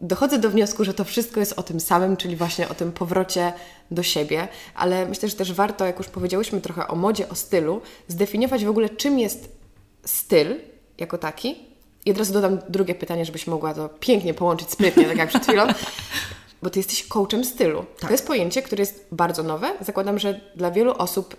[0.00, 3.52] dochodzę do wniosku, że to wszystko jest o tym samym, czyli właśnie o tym powrocie
[3.90, 7.80] do siebie, ale myślę, że też warto, jak już powiedziałyśmy trochę o modzie, o stylu,
[8.08, 9.48] zdefiniować w ogóle czym jest
[10.04, 10.60] styl
[10.98, 11.73] jako taki,
[12.04, 15.42] i od razu dodam drugie pytanie, żebyś mogła to pięknie połączyć sprytnie, tak jak przed
[15.42, 15.66] chwilą.
[16.62, 17.84] Bo ty jesteś coachem stylu.
[18.00, 18.08] Tak.
[18.08, 19.72] To jest pojęcie, które jest bardzo nowe.
[19.80, 21.36] Zakładam, że dla wielu osób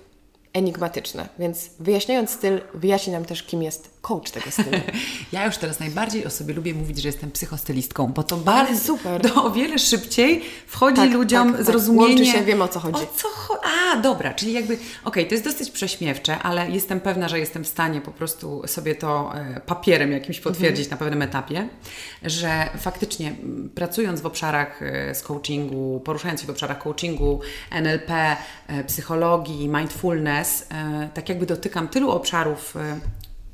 [0.56, 1.30] enigmatyczne.
[1.39, 4.78] Więc wyjaśniając styl, wyjaśni nam też, kim jest coach tego stylu.
[5.32, 9.22] Ja już teraz najbardziej o sobie lubię mówić, że jestem psychostylistką, bo to bardzo super.
[9.22, 12.26] To o wiele szybciej wchodzi tak, ludziom tak, zrozumienie.
[12.26, 12.36] Tak.
[12.36, 13.04] się, wiem o co chodzi.
[13.04, 17.00] O co cho A, dobra, czyli jakby, okej, okay, to jest dosyć prześmiewcze, ale jestem
[17.00, 20.91] pewna, że jestem w stanie po prostu sobie to e, papierem jakimś potwierdzić mhm.
[20.91, 21.68] na pewnym etapie,
[22.24, 23.36] że faktycznie
[23.76, 27.39] pracując w obszarach e, z coachingu, poruszając się w obszarach coachingu,
[27.72, 28.12] NLP,
[28.68, 30.44] e, psychologii, mindfulness,
[31.13, 32.75] tak jakby dotykam tylu obszarów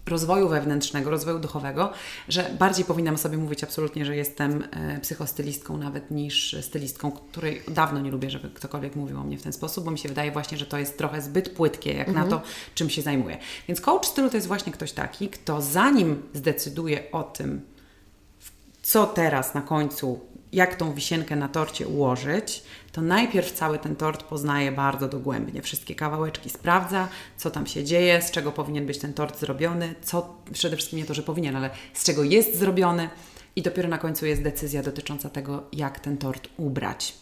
[0.06, 1.94] rozwoju wewnętrznego, rozwoju duchowego,
[2.30, 8.00] że bardziej powinnam sobie mówić absolutnie, że jestem e, psychostylistką nawet niż stylistką, której dawno
[8.00, 10.58] nie lubię, żeby ktokolwiek mówił o mnie w ten sposób, bo mi się wydaje właśnie,
[10.58, 12.30] że to jest trochę zbyt płytkie jak mhm.
[12.30, 12.44] na to,
[12.76, 13.38] czym się zajmuję.
[13.68, 17.62] Więc coach stylu to jest właśnie ktoś taki, kto zanim zdecyduje o tym,
[18.82, 20.20] co teraz na końcu
[20.54, 25.62] jak tą wisienkę na torcie ułożyć, to najpierw cały ten tort poznaje bardzo dogłębnie.
[25.62, 30.36] Wszystkie kawałeczki sprawdza, co tam się dzieje, z czego powinien być ten tort zrobiony, co
[30.54, 33.10] przede wszystkim nie to, że powinien, ale z czego jest zrobiony.
[33.56, 37.14] I dopiero na końcu jest decyzja dotycząca tego, jak ten tort ubrać.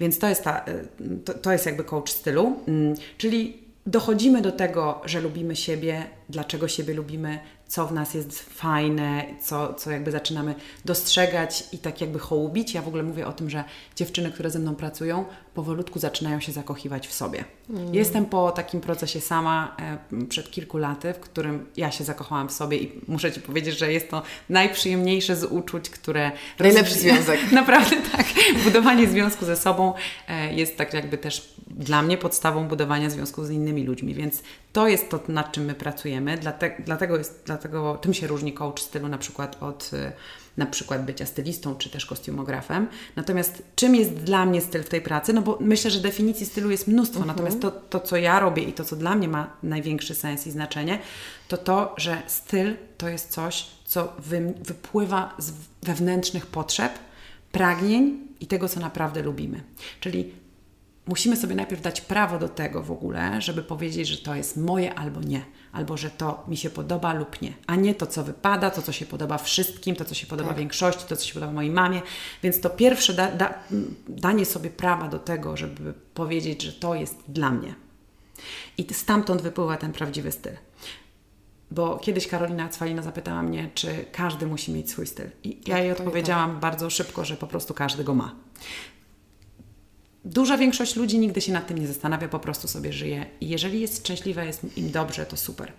[0.00, 4.52] Więc to jest, ta, y, to, to jest jakby coach stylu, mm, czyli dochodzimy do
[4.52, 7.38] tego, że lubimy siebie, dlaczego siebie lubimy,
[7.72, 10.54] co w nas jest fajne, co, co jakby zaczynamy
[10.84, 12.74] dostrzegać i tak jakby hołubić.
[12.74, 13.64] Ja w ogóle mówię o tym, że
[13.96, 17.44] dziewczyny, które ze mną pracują, powolutku zaczynają się zakochiwać w sobie.
[17.70, 17.94] Mm.
[17.94, 19.76] Jestem po takim procesie sama
[20.12, 23.78] e, przed kilku laty, w którym ja się zakochałam w sobie i muszę Ci powiedzieć,
[23.78, 26.32] że jest to najprzyjemniejsze z uczuć, które...
[26.58, 27.40] Najlepszy związek.
[27.52, 28.26] Naprawdę tak.
[28.64, 29.94] Budowanie związku ze sobą
[30.28, 34.42] e, jest tak jakby też dla mnie podstawą budowania związku z innymi ludźmi, więc
[34.72, 36.38] to jest to, nad czym my pracujemy.
[36.38, 39.90] Dlate, dlatego, jest, dlatego tym się różni coach stylu na przykład od
[40.56, 42.86] na przykład bycia stylistą czy też kostiumografem.
[43.16, 45.32] Natomiast czym jest dla mnie styl w tej pracy?
[45.32, 47.36] No bo myślę, że definicji stylu jest mnóstwo, mhm.
[47.36, 50.50] natomiast to, to, co ja robię i to, co dla mnie ma największy sens i
[50.50, 50.98] znaczenie,
[51.48, 56.92] to to, że styl to jest coś, co wy, wypływa z wewnętrznych potrzeb,
[57.52, 59.60] pragnień i tego, co naprawdę lubimy.
[60.00, 60.32] Czyli
[61.06, 64.94] musimy sobie najpierw dać prawo do tego w ogóle, żeby powiedzieć, że to jest moje
[64.94, 68.70] albo nie, albo że to mi się podoba lub nie, a nie to, co wypada,
[68.70, 70.58] to, co się podoba wszystkim, to, co się podoba tak.
[70.58, 72.02] większości, to, co się podoba mojej mamie.
[72.42, 73.54] Więc to pierwsze da, da,
[74.08, 77.74] danie sobie prawa do tego, żeby powiedzieć, że to jest dla mnie.
[78.78, 80.56] I stamtąd wypływa ten prawdziwy styl.
[81.70, 85.30] Bo kiedyś Karolina Cwalina zapytała mnie, czy każdy musi mieć swój styl.
[85.44, 88.34] I ja jej odpowiedziałam bardzo szybko, że po prostu każdy go ma.
[90.24, 93.26] Duża większość ludzi nigdy się nad tym nie zastanawia, po prostu sobie żyje.
[93.40, 95.72] I jeżeli jest szczęśliwa, jest im dobrze, to super.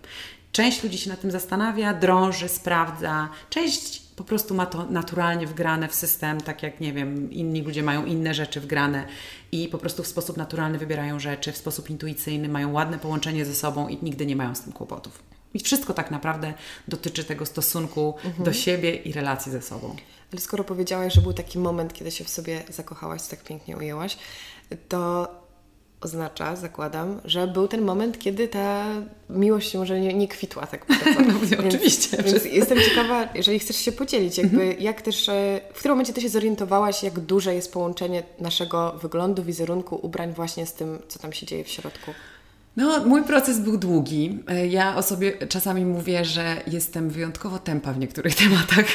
[0.52, 3.30] Część ludzi się nad tym zastanawia, drąży, sprawdza.
[3.50, 7.84] Część po prostu ma to naturalnie wgrane w system, tak jak, nie wiem, inni ludzie
[7.84, 9.06] mają inne rzeczy wgrane
[9.52, 13.56] i po prostu w sposób naturalny wybierają rzeczy, w sposób intuicyjny, mają ładne połączenie ze
[13.56, 15.24] sobą i nigdy nie mają z tym kłopotów.
[15.54, 16.54] I wszystko tak naprawdę
[16.88, 18.44] dotyczy tego stosunku mhm.
[18.44, 19.96] do siebie i relacji ze sobą.
[20.34, 24.18] Ale skoro powiedziałaś, że był taki moment, kiedy się w sobie zakochałaś, tak pięknie ujęłaś,
[24.90, 25.28] to
[26.02, 28.86] oznacza, zakładam, że był ten moment, kiedy ta
[29.30, 31.22] miłość może nie, nie kwitła tak bardzo.
[31.34, 32.18] No, więc, oczywiście.
[32.24, 34.82] Więc jestem ciekawa, jeżeli chcesz się podzielić, jakby mhm.
[34.82, 39.44] jak też, e, w którym momencie Ty się zorientowałaś, jak duże jest połączenie naszego wyglądu,
[39.44, 42.12] wizerunku, ubrań właśnie z tym, co tam się dzieje w środku?
[42.78, 44.40] No, mój proces był długi.
[44.48, 48.86] E, ja o sobie czasami mówię, że jestem wyjątkowo tempa w niektórych tematach,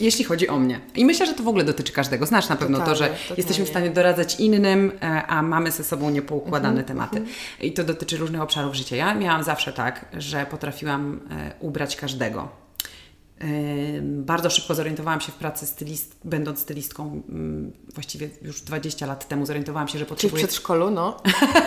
[0.00, 0.80] jeśli chodzi o mnie.
[0.94, 2.26] I myślę, że to w ogóle dotyczy każdego.
[2.26, 3.34] Znasz na pewno totalnie, to, że totalnie.
[3.36, 7.16] jesteśmy w stanie doradzać innym, e, a mamy ze sobą niepoukładane mhm, tematy.
[7.16, 7.36] Mhm.
[7.60, 8.96] I to dotyczy różnych obszarów życia.
[8.96, 12.61] Ja miałam zawsze tak, że potrafiłam e, ubrać każdego
[14.02, 19.46] bardzo szybko zorientowałam się w pracy stylist, będąc stylistką, mm, właściwie już 20 lat temu
[19.46, 20.40] zorientowałam się, że potrzebuję...
[20.40, 21.16] Czyli w przedszkolu, no.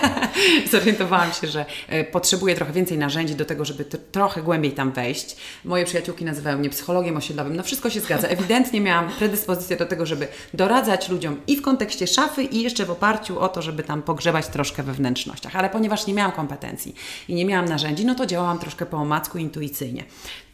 [0.72, 5.38] zorientowałam się, że e, potrzebuję trochę więcej narzędzi do tego, żeby trochę głębiej tam wejść.
[5.66, 7.56] Moje przyjaciółki nazywają mnie psychologiem osiedlowym.
[7.56, 8.28] No wszystko się zgadza.
[8.28, 12.92] Ewidentnie miałam predyspozycję do tego, żeby doradzać ludziom i w kontekście szafy i jeszcze w
[12.92, 15.56] oparciu o to, żeby tam pogrzebać troszkę we wnętrznościach.
[15.56, 16.96] Ale ponieważ nie miałam kompetencji
[17.28, 20.04] i nie miałam narzędzi, no to działałam troszkę po omacku intuicyjnie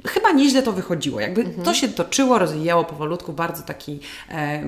[0.07, 1.19] chyba nieźle to wychodziło.
[1.19, 1.65] Jakby mhm.
[1.65, 3.99] to się toczyło, rozwijało powolutku, bardzo taki.
[4.29, 4.63] E,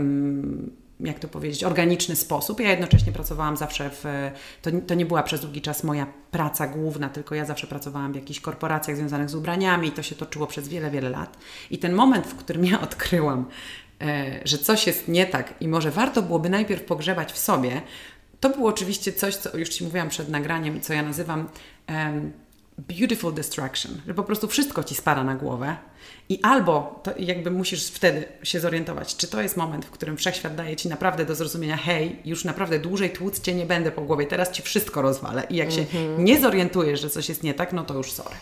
[0.99, 2.59] jak to powiedzieć, organiczny sposób.
[2.59, 4.31] Ja jednocześnie pracowałam zawsze w.
[4.61, 8.15] To, to nie była przez długi czas moja praca główna, tylko ja zawsze pracowałam w
[8.15, 11.37] jakichś korporacjach związanych z ubraniami i to się toczyło przez wiele, wiele lat.
[11.71, 13.45] I ten moment, w którym ja odkryłam,
[14.01, 17.81] e, że coś jest nie tak i może warto byłoby najpierw pogrzebać w sobie,
[18.39, 21.47] to było oczywiście coś, co już Ci mówiłam przed nagraniem, co ja nazywam
[22.77, 25.75] beautiful distraction, że po prostu wszystko ci spada na głowę
[26.29, 30.75] i albo jakby musisz wtedy się zorientować, czy to jest moment, w którym wszechświat daje
[30.75, 34.51] ci naprawdę do zrozumienia, hej, już naprawdę dłużej tłuc cię nie będę po głowie, teraz
[34.51, 35.91] ci wszystko rozwalę i jak mm -hmm.
[35.91, 36.25] się mhm.
[36.25, 38.35] nie zorientujesz, że coś jest nie tak, no to już sorry.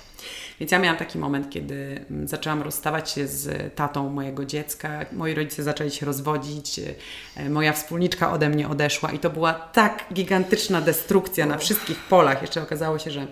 [0.59, 5.05] Więc ja miałam taki moment, kiedy mm, zaczęłam rozstawać się z tatą mojego dziecka.
[5.11, 6.79] Moi rodzice zaczęli się rozwodzić,
[7.35, 12.41] e, moja wspólniczka ode mnie odeszła i to była tak gigantyczna destrukcja na wszystkich polach.
[12.41, 13.27] Jeszcze okazało się, że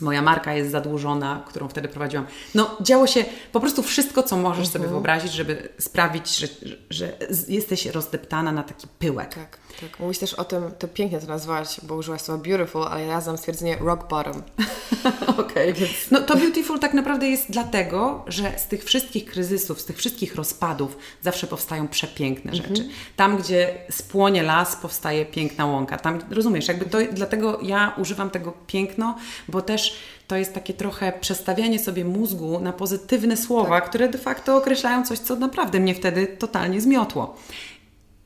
[0.00, 2.26] Moja marka jest zadłużona, którą wtedy prowadziłam.
[2.54, 4.92] No, działo się po prostu wszystko, co możesz sobie mhm.
[4.92, 6.48] wyobrazić, żeby sprawić, że,
[6.90, 7.12] że
[7.48, 9.34] jesteś rozdeptana na taki pyłek.
[9.34, 10.00] Tak, tak.
[10.00, 13.38] Mówisz też o tym, to pięknie to nazwałaś, bo użyłaś słowa beautiful, ale ja znam
[13.38, 14.42] stwierdzenie rock bottom.
[15.38, 15.72] Okej.
[15.72, 15.88] Okay.
[16.10, 20.34] No to beautiful tak naprawdę jest dlatego, że z tych wszystkich kryzysów, z tych wszystkich
[20.34, 22.76] rozpadów zawsze powstają przepiękne mhm.
[22.76, 22.88] rzeczy.
[23.16, 25.96] Tam, gdzie spłonie las, powstaje piękna łąka.
[25.96, 29.16] Tam, rozumiesz, jakby to, dlatego ja używam tego piękno,
[29.48, 29.96] bo też
[30.26, 33.88] to jest takie trochę przestawianie sobie mózgu na pozytywne słowa, tak.
[33.88, 37.36] które de facto określają coś, co naprawdę mnie wtedy totalnie zmiotło.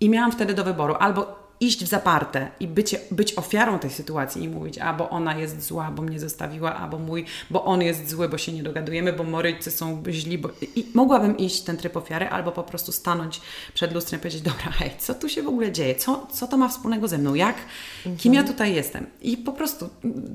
[0.00, 4.44] I miałam wtedy do wyboru albo iść w zaparte i być, być ofiarą tej sytuacji
[4.44, 8.10] i mówić, a bo ona jest zła, bo mnie zostawiła, albo mój, bo on jest
[8.10, 10.38] zły, bo się nie dogadujemy, bo moryjcy są źli.
[10.38, 10.48] Bo...
[10.76, 13.40] I mogłabym iść ten tryb ofiary, albo po prostu stanąć
[13.74, 15.94] przed lustrem i powiedzieć, dobra, hej, co tu się w ogóle dzieje?
[15.94, 17.34] Co, co to ma wspólnego ze mną?
[17.34, 17.56] Jak?
[17.98, 18.16] Mhm.
[18.16, 19.06] Kim ja tutaj jestem?
[19.22, 19.88] I po prostu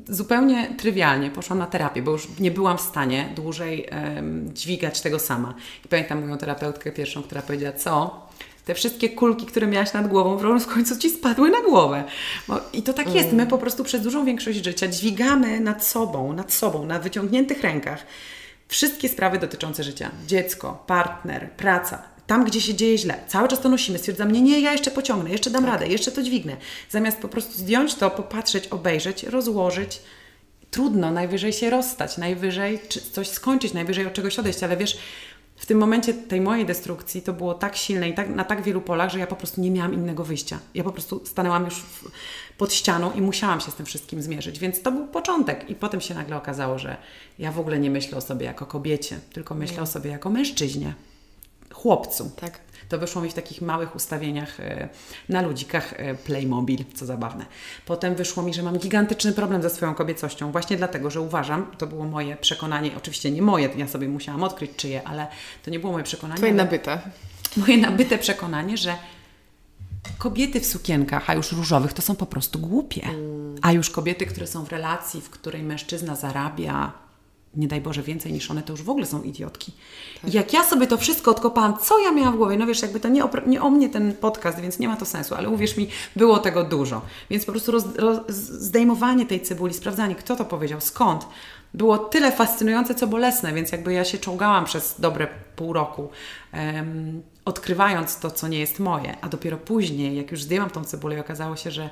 [0.10, 5.20] zupełnie trywialnie poszłam na terapię, bo już nie byłam w stanie dłużej um, dźwigać tego
[5.20, 5.54] sama.
[5.86, 8.26] I pamiętam moją terapeutkę pierwszą, która powiedziała, co?
[8.66, 12.04] Te wszystkie kulki, które miałaś nad głową, w końcu ci spadły na głowę.
[12.48, 13.28] Bo, I to tak jest.
[13.28, 13.48] My mm.
[13.48, 18.06] po prostu przez dużą większość życia dźwigamy nad sobą, nad sobą, na wyciągniętych rękach
[18.68, 20.12] wszystkie sprawy dotyczące życia.
[20.28, 23.20] Dziecko, partner, praca, tam, gdzie się dzieje źle.
[23.28, 23.98] Cały czas to nosimy.
[23.98, 25.74] Stwierdzam, nie, nie, ja jeszcze pociągnę, jeszcze dam tak.
[25.74, 26.58] radę, jeszcze to dźwignę.
[26.90, 30.02] Zamiast po prostu zdjąć to, popatrzeć, obejrzeć, rozłożyć.
[30.72, 32.80] Trudno, najwyżej się rozstać, najwyżej
[33.12, 34.98] coś skończyć, najwyżej od czegoś odejść, ale wiesz,
[35.56, 38.82] w tym momencie tej mojej destrukcji to było tak silne i tak, na tak wielu
[38.82, 40.60] polach, że ja po prostu nie miałam innego wyjścia.
[40.74, 41.84] Ja po prostu stanęłam już
[42.58, 44.60] pod ścianą i musiałam się z tym wszystkim zmierzyć.
[44.60, 45.70] Więc to był początek.
[45.70, 46.98] I potem się nagle okazało, że
[47.40, 50.94] ja w ogóle nie myślę o sobie jako kobiecie, tylko myślę o sobie jako mężczyźnie,
[51.74, 52.32] chłopcu.
[52.36, 52.65] Tak.
[52.90, 54.90] To wyszło mi w takich małych ustawieniach e,
[55.30, 57.46] na ludzikach e, Playmobil, co zabawne.
[57.86, 61.88] Potem wyszło mi, że mam gigantyczny problem ze swoją kobiecością, właśnie dlatego, że uważam, to
[61.88, 65.28] było moje przekonanie, oczywiście nie moje, ja sobie musiałam odkryć czyje, ale
[65.64, 66.38] to nie było moje przekonanie.
[66.38, 67.00] Twoje nabyte.
[67.58, 68.96] Moje nabyte przekonanie, że
[70.18, 73.02] kobiety w sukienkach, a już różowych, to są po prostu głupie.
[73.62, 77.05] A już kobiety, które są w relacji, w której mężczyzna zarabia,
[77.58, 79.72] nie daj Boże, więcej niż one, to już w ogóle są idiotki.
[80.28, 83.00] I jak ja sobie to wszystko odkopałam, co ja miałam w głowie, no wiesz, jakby
[83.00, 85.78] to nie o, nie o mnie ten podcast, więc nie ma to sensu, ale uwierz
[85.78, 87.02] mi, było tego dużo.
[87.30, 91.28] Więc po prostu roz, roz, zdejmowanie tej cebuli, sprawdzanie, kto to powiedział, skąd,
[91.74, 96.10] było tyle fascynujące, co bolesne, więc jakby ja się czołgałam przez dobre pół roku,
[96.54, 101.16] um, odkrywając to, co nie jest moje, a dopiero później, jak już zdjęłam tą cebulę
[101.16, 101.90] i okazało się, że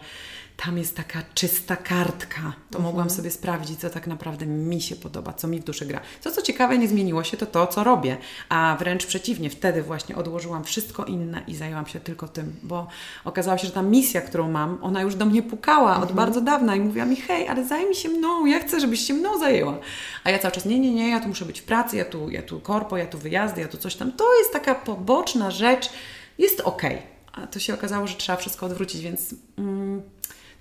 [0.58, 2.84] tam jest taka czysta kartka, to mhm.
[2.84, 6.01] mogłam sobie sprawdzić, co tak naprawdę mi się podoba, co mi w duszy gra.
[6.24, 8.18] To, co ciekawe, nie zmieniło się, to to, co robię,
[8.49, 12.88] a wręcz przeciwnie, wtedy właśnie odłożyłam wszystko inne i zajęłam się tylko tym, bo
[13.26, 16.04] okazało się, że ta misja, którą mam, ona już do mnie pukała mhm.
[16.04, 19.14] od bardzo dawna i mówiła mi, hej, ale zajmij się mną, ja chcę, żebyś się
[19.14, 19.78] mną zajęła.
[20.24, 22.30] A ja cały czas, nie, nie, nie, ja tu muszę być w pracy, ja tu,
[22.30, 24.12] ja tu korpo, ja tu wyjazdy, ja tu coś tam.
[24.12, 25.89] To jest taka poboczna rzecz,
[26.38, 26.95] jest okej.
[26.95, 27.14] Okay.
[27.34, 29.36] A to się okazało, że trzeba wszystko odwrócić, więc...
[29.58, 30.01] Mm,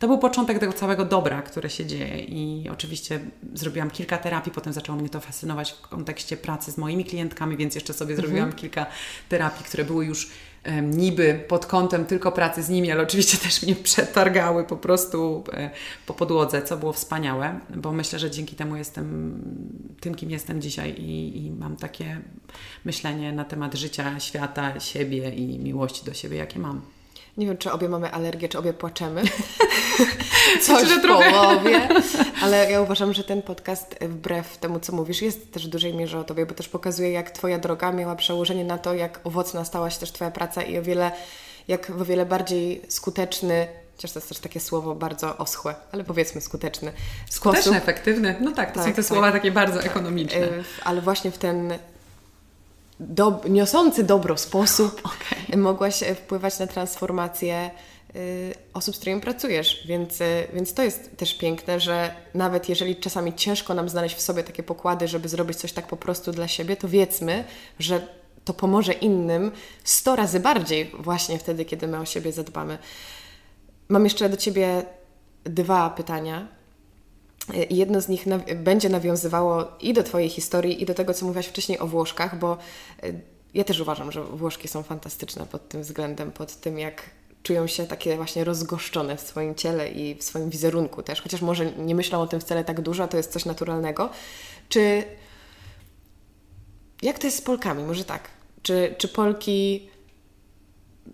[0.02, 3.20] to był początek tego całego dobra, które się dzieje i oczywiście
[3.54, 7.74] zrobiłam kilka terapii, potem zaczęło mnie to fascynować w kontekście pracy z moimi klientkami, więc
[7.74, 8.28] jeszcze sobie mhm.
[8.28, 8.86] zrobiłam kilka
[9.28, 10.30] terapii, które były już
[10.66, 15.44] um, niby pod kątem tylko pracy z nimi, ale oczywiście też mnie przetargały po prostu
[15.52, 15.70] e,
[16.06, 19.38] po podłodze, co było wspaniałe, bo myślę, że dzięki temu jestem
[20.00, 22.20] tym, kim jestem dzisiaj i, i mam takie
[22.84, 26.80] myślenie na temat życia, świata, siebie i miłości do siebie, jakie mam.
[27.36, 29.22] Nie wiem, czy obie mamy alergię, czy obie płaczemy.
[30.66, 31.88] Coś w połowie.
[32.42, 36.18] Ale ja uważam, że ten podcast, wbrew temu, co mówisz, jest też w dużej mierze
[36.18, 39.90] o Tobie, bo też pokazuje, jak Twoja droga miała przełożenie na to, jak owocna stała
[39.90, 41.12] się też Twoja praca i o wiele,
[41.68, 46.40] jak o wiele bardziej skuteczny chociaż to jest też takie słowo bardzo oschłe, ale powiedzmy
[46.40, 46.92] skuteczny.
[47.30, 48.36] Skuteczny, efektywny.
[48.40, 49.86] No tak, to tak, są te tak, słowa takie bardzo tak.
[49.86, 50.40] ekonomiczne.
[50.40, 51.78] E, ale właśnie w ten
[53.08, 55.56] do, niosący dobro sposób okay.
[55.56, 57.70] mogłaś e, wpływać na transformację
[58.16, 59.86] y, osób, z którymi pracujesz.
[59.86, 64.20] Więc, y, więc to jest też piękne, że nawet jeżeli czasami ciężko nam znaleźć w
[64.20, 67.44] sobie takie pokłady, żeby zrobić coś tak po prostu dla siebie, to wiedzmy,
[67.78, 68.06] że
[68.44, 69.52] to pomoże innym
[69.84, 72.78] sto razy bardziej właśnie wtedy, kiedy my o siebie zadbamy.
[73.88, 74.82] Mam jeszcze do Ciebie
[75.44, 76.48] dwa pytania.
[77.70, 81.46] Jedno z nich naw będzie nawiązywało i do Twojej historii, i do tego, co mówiłaś
[81.46, 82.58] wcześniej o Włoszkach, bo
[83.04, 83.20] y,
[83.54, 87.10] ja też uważam, że Włoszki są fantastyczne pod tym względem, pod tym, jak
[87.42, 91.72] czują się takie właśnie rozgoszczone w swoim ciele i w swoim wizerunku też, chociaż może
[91.72, 94.10] nie myślą o tym wcale tak dużo, to jest coś naturalnego.
[94.68, 95.04] Czy
[97.02, 97.84] jak to jest z Polkami?
[97.84, 98.28] Może tak.
[98.62, 99.88] Czy, czy Polki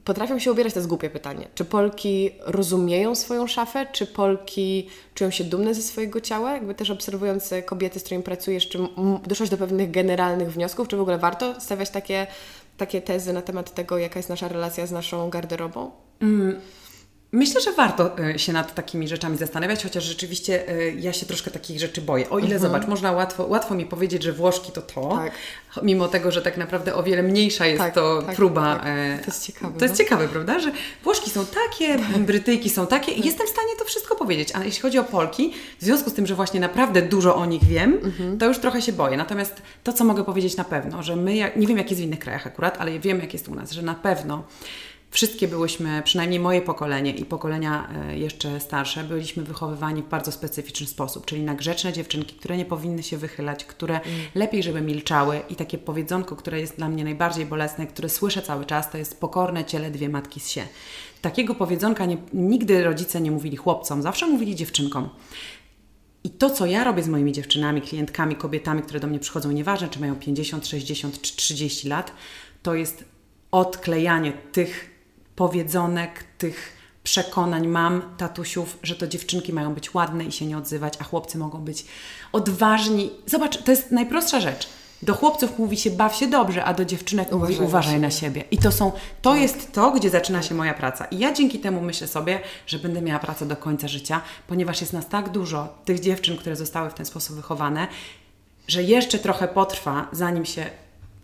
[0.05, 1.49] potrafią się ubierać, to jest głupie pytanie.
[1.55, 3.87] Czy Polki rozumieją swoją szafę?
[3.93, 6.53] Czy Polki czują się dumne ze swojego ciała?
[6.53, 8.79] Jakby też obserwując kobiety, z którymi pracujesz, czy
[9.27, 10.89] doszłaś do pewnych generalnych wniosków?
[10.89, 12.27] Czy w ogóle warto stawiać takie,
[12.77, 15.91] takie tezy na temat tego, jaka jest nasza relacja z naszą garderobą?
[16.21, 16.61] Mm.
[17.33, 21.51] Myślę, że warto e, się nad takimi rzeczami zastanawiać, chociaż rzeczywiście e, ja się troszkę
[21.51, 22.31] takich rzeczy boję.
[22.31, 22.61] O ile mhm.
[22.61, 25.33] zobacz, można łatwo, łatwo mi powiedzieć, że Włoszki to to, tak.
[25.83, 28.77] mimo tego, że tak naprawdę o wiele mniejsza jest tak, to tak, próba.
[28.77, 28.87] Tak.
[28.87, 29.79] E, to jest ciekawe.
[29.79, 29.99] To jest no?
[29.99, 30.61] ciekawe, prawda?
[30.61, 30.73] Że
[31.05, 34.49] Włoszki są takie, Brytyjki są takie i jestem w stanie to wszystko powiedzieć.
[34.55, 37.65] A jeśli chodzi o Polki, w związku z tym, że właśnie naprawdę dużo o nich
[37.65, 38.39] wiem, mhm.
[38.39, 39.17] to już trochę się boję.
[39.17, 42.19] Natomiast to, co mogę powiedzieć na pewno, że my, nie wiem jak jest w innych
[42.19, 44.45] krajach akurat, ale wiem jak jest u nas, że na pewno
[45.11, 50.87] Wszystkie byłyśmy, przynajmniej moje pokolenie i pokolenia e, jeszcze starsze, byliśmy wychowywani w bardzo specyficzny
[50.87, 54.21] sposób, czyli na grzeczne dziewczynki, które nie powinny się wychylać, które mm.
[54.35, 58.65] lepiej, żeby milczały i takie powiedzonko, które jest dla mnie najbardziej bolesne, które słyszę cały
[58.65, 60.63] czas, to jest pokorne ciele dwie matki z się.
[61.23, 65.09] Takiego powiedzonka nie, nigdy rodzice nie mówili chłopcom, zawsze mówili dziewczynkom.
[66.25, 69.89] I to, co ja robię z moimi dziewczynami, klientkami, kobietami, które do mnie przychodzą, nieważne
[69.89, 72.13] czy mają 50, 60 czy 30 lat,
[72.63, 73.05] to jest
[73.51, 74.98] odklejanie tych
[75.39, 76.73] powiedzonek, tych
[77.03, 81.39] przekonań mam, tatusiów, że to dziewczynki mają być ładne i się nie odzywać, a chłopcy
[81.39, 81.85] mogą być
[82.33, 83.11] odważni.
[83.27, 84.69] Zobacz, to jest najprostsza rzecz.
[85.03, 88.45] Do chłopców mówi się baw się dobrze, a do dziewczynek uważaj mówi uważaj na siebie.
[88.51, 89.41] I to są, to tak.
[89.41, 91.05] jest to, gdzie zaczyna się moja praca.
[91.05, 94.93] I ja dzięki temu myślę sobie, że będę miała pracę do końca życia, ponieważ jest
[94.93, 97.89] nas tak dużo, tych dziewczyn, które zostały w ten sposób wychowane,
[98.69, 100.71] że jeszcze trochę potrwa, zanim się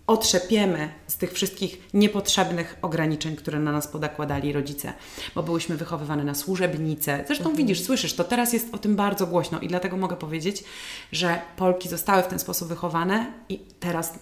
[0.07, 4.93] otrzepiemy z tych wszystkich niepotrzebnych ograniczeń, które na nas podakładali rodzice,
[5.35, 7.25] bo byłyśmy wychowywane na służebnice.
[7.27, 7.57] Zresztą mhm.
[7.57, 10.65] widzisz, słyszysz, to teraz jest o tym bardzo głośno i dlatego mogę powiedzieć,
[11.13, 14.19] że Polki zostały w ten sposób wychowane i teraz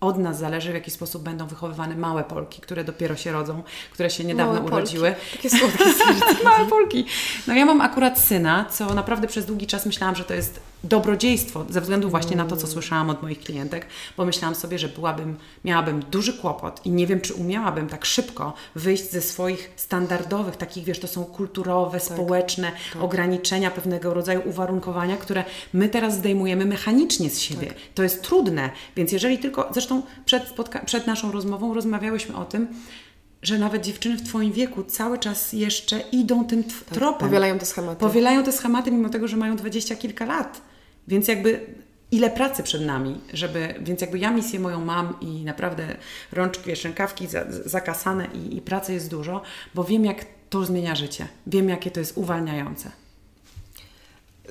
[0.00, 3.62] od nas zależy, w jaki sposób będą wychowywane małe Polki, które dopiero się rodzą,
[3.92, 5.12] które się niedawno małe urodziły.
[5.12, 5.36] Polki.
[5.36, 5.84] Takie słodkie
[6.44, 7.06] Małe Polki.
[7.46, 11.64] No ja mam akurat syna, co naprawdę przez długi czas myślałam, że to jest dobrodziejstwo,
[11.70, 15.36] ze względu właśnie na to, co słyszałam od moich klientek, bo myślałam sobie, że byłabym,
[15.64, 20.84] miałabym duży kłopot i nie wiem, czy umiałabym tak szybko wyjść ze swoich standardowych, takich,
[20.84, 23.02] wiesz, to są kulturowe, tak, społeczne tak.
[23.02, 27.66] ograniczenia, pewnego rodzaju uwarunkowania, które my teraz zdejmujemy mechanicznie z siebie.
[27.66, 27.76] Tak.
[27.94, 30.54] To jest trudne, więc jeżeli tylko, zresztą przed,
[30.86, 32.68] przed naszą rozmową rozmawiałyśmy o tym,
[33.42, 37.28] że nawet dziewczyny w Twoim wieku cały czas jeszcze idą tym tak, tropem.
[37.28, 38.00] Powielają te schematy.
[38.00, 40.62] Powielają te schematy, mimo tego, że mają dwadzieścia kilka lat.
[41.08, 41.66] Więc jakby
[42.10, 45.96] ile pracy przed nami, żeby, więc jakby ja misję moją mam i naprawdę
[46.32, 47.26] rączki, szczękawki
[47.64, 49.42] zakasane i, i pracy jest dużo,
[49.74, 51.28] bo wiem jak to zmienia życie.
[51.46, 52.90] Wiem jakie to jest uwalniające.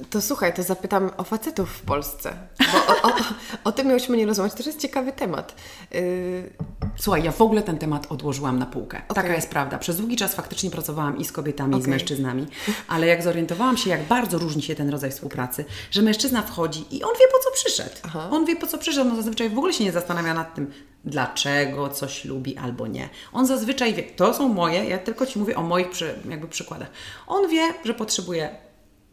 [0.10, 2.38] To słuchaj, to zapytam o facetów w Polsce,
[2.74, 3.16] bo o, o,
[3.64, 5.56] o tym miałyśmy nie rozmawiać, to jest ciekawy temat.
[5.92, 6.50] Yy...
[6.98, 8.98] Słuchaj, ja w ogóle ten temat odłożyłam na półkę.
[8.98, 9.24] Okay.
[9.24, 9.78] Taka jest prawda.
[9.78, 11.80] Przez długi czas faktycznie pracowałam i z kobietami, okay.
[11.80, 12.48] i z mężczyznami,
[12.88, 17.04] ale jak zorientowałam się, jak bardzo różni się ten rodzaj współpracy, że mężczyzna wchodzi i
[17.04, 17.96] on wie po co przyszedł.
[18.04, 18.30] Aha.
[18.32, 20.72] On wie po co przyszedł, no zazwyczaj w ogóle się nie zastanawia nad tym,
[21.06, 23.10] dlaczego coś lubi albo nie.
[23.34, 26.90] On zazwyczaj wie, to są moje, ja tylko Ci mówię o moich przy, jakby przykładach.
[27.28, 28.65] On wie, że potrzebuje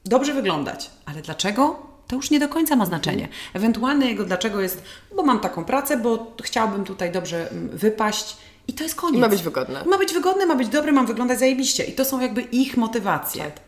[0.05, 0.91] dobrze wyglądać.
[1.07, 1.93] Ale dlaczego?
[2.07, 3.29] To już nie do końca ma znaczenie.
[3.55, 4.83] Ewentualne jego dlaczego jest,
[5.17, 8.37] bo mam taką pracę, bo chciałbym tutaj dobrze mm, wypaść.
[8.69, 9.17] I to jest koniec.
[9.17, 9.85] I ma być wygodne.
[9.85, 11.85] Ma być wygodne, ma być dobry, mam wyglądać zajebiście.
[11.85, 13.43] I to są jakby ich motywacje.
[13.45, 13.61] Tak.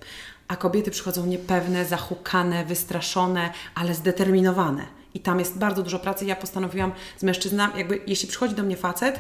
[0.49, 4.87] A kobiety przychodzą niepewne, zahukane, wystraszone, ale zdeterminowane.
[5.15, 6.25] I tam jest bardzo dużo pracy.
[6.25, 9.19] Ja postanowiłam z mężczyznami, jakby jeśli przychodzi do mnie facet,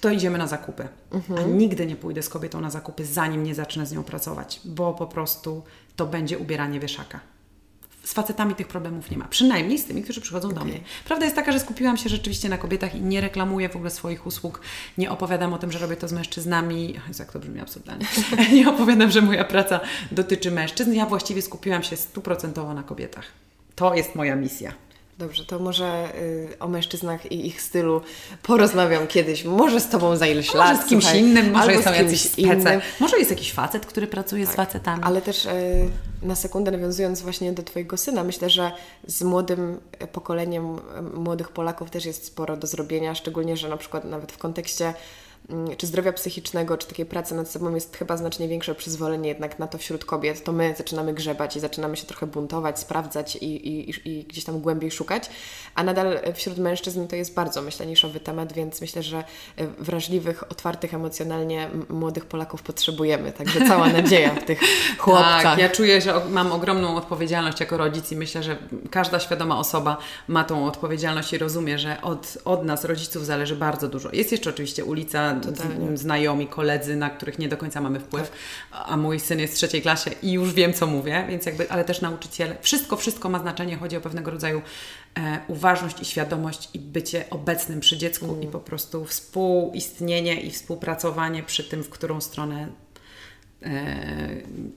[0.00, 0.88] to idziemy na zakupy.
[1.12, 1.38] Mhm.
[1.38, 4.94] A nigdy nie pójdę z kobietą na zakupy, zanim nie zacznę z nią pracować, bo
[4.94, 5.62] po prostu
[5.96, 7.20] to będzie ubieranie wieszaka.
[8.04, 9.24] Z facetami tych problemów nie ma.
[9.28, 10.58] Przynajmniej z tymi, którzy przychodzą okay.
[10.58, 10.80] do mnie.
[11.04, 14.26] Prawda jest taka, że skupiłam się rzeczywiście na kobietach i nie reklamuję w ogóle swoich
[14.26, 14.60] usług.
[14.98, 16.94] Nie opowiadam o tym, że robię to z mężczyznami.
[17.08, 18.06] Jezu, jak to brzmi absurdalnie.
[18.54, 19.80] nie opowiadam, że moja praca
[20.12, 20.92] dotyczy mężczyzn.
[20.92, 23.24] Ja właściwie skupiłam się stuprocentowo na kobietach.
[23.74, 24.72] To jest moja misja.
[25.18, 28.00] Dobrze, to może y, o mężczyznach i ich stylu
[28.42, 29.44] porozmawiam kiedyś.
[29.44, 30.72] Może z Tobą za ileś lat.
[30.72, 32.80] Może z kimś słuchaj, innym, może są jacyś spece.
[33.00, 35.02] Może jest jakiś facet, który pracuje tak, z facetami.
[35.02, 35.50] Ale też y,
[36.22, 38.72] na sekundę nawiązując właśnie do Twojego syna, myślę, że
[39.06, 39.80] z młodym
[40.12, 44.38] pokoleniem y, młodych Polaków też jest sporo do zrobienia, szczególnie, że na przykład nawet w
[44.38, 44.94] kontekście
[45.76, 49.66] czy zdrowia psychicznego, czy takiej pracy nad sobą jest chyba znacznie większe przyzwolenie jednak na
[49.66, 53.94] to wśród kobiet, to my zaczynamy grzebać i zaczynamy się trochę buntować, sprawdzać i, i,
[54.04, 55.30] i gdzieś tam głębiej szukać,
[55.74, 59.24] a nadal wśród mężczyzn to jest bardzo, myślę, niszowy temat, więc myślę, że
[59.56, 64.60] e, wrażliwych, otwartych emocjonalnie młodych Polaków potrzebujemy, także cała nadzieja w tych
[64.98, 65.42] chłopcach.
[65.42, 68.56] Tak, ja czuję, że mam ogromną odpowiedzialność jako rodzic i myślę, że
[68.90, 69.96] każda świadoma osoba
[70.28, 74.08] ma tą odpowiedzialność i rozumie, że od, od nas, rodziców, zależy bardzo dużo.
[74.12, 75.96] Jest jeszcze oczywiście ulica Totalnie.
[75.96, 78.84] znajomi, koledzy, na których nie do końca mamy wpływ, tak.
[78.86, 81.84] a mój syn jest w trzeciej klasie i już wiem, co mówię, więc jakby, ale
[81.84, 82.56] też nauczyciele.
[82.60, 84.62] Wszystko, wszystko ma znaczenie, chodzi o pewnego rodzaju
[85.18, 88.42] e, uważność i świadomość i bycie obecnym przy dziecku mm.
[88.42, 92.68] i po prostu współistnienie i współpracowanie przy tym, w którą stronę
[93.62, 94.26] e,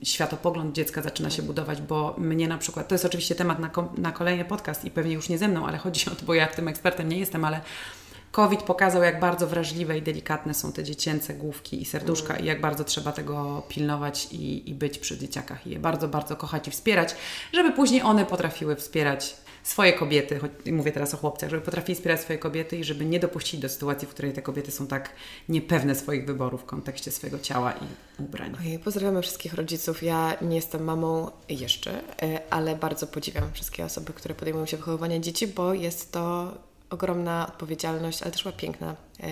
[0.02, 4.12] światopogląd dziecka zaczyna się budować, bo mnie na przykład, to jest oczywiście temat na, na
[4.12, 6.68] kolejny podcast i pewnie już nie ze mną, ale chodzi o to, bo ja tym
[6.68, 7.60] ekspertem nie jestem, ale
[8.32, 12.44] COVID pokazał, jak bardzo wrażliwe i delikatne są te dziecięce główki i serduszka mm.
[12.44, 16.36] i jak bardzo trzeba tego pilnować i, i być przy dzieciakach i je bardzo, bardzo
[16.36, 17.16] kochać i wspierać,
[17.52, 22.20] żeby później one potrafiły wspierać swoje kobiety, choć mówię teraz o chłopcach, żeby potrafili wspierać
[22.20, 25.10] swoje kobiety i żeby nie dopuścić do sytuacji, w której te kobiety są tak
[25.48, 28.56] niepewne swoich wyborów w kontekście swojego ciała i ubrań.
[28.60, 30.02] Ojej, pozdrawiamy wszystkich rodziców.
[30.02, 35.18] Ja nie jestem mamą jeszcze, e, ale bardzo podziwiam wszystkie osoby, które podejmują się wychowywania
[35.18, 36.54] dzieci, bo jest to
[36.90, 39.26] ogromna odpowiedzialność, ale też chyba piękna y,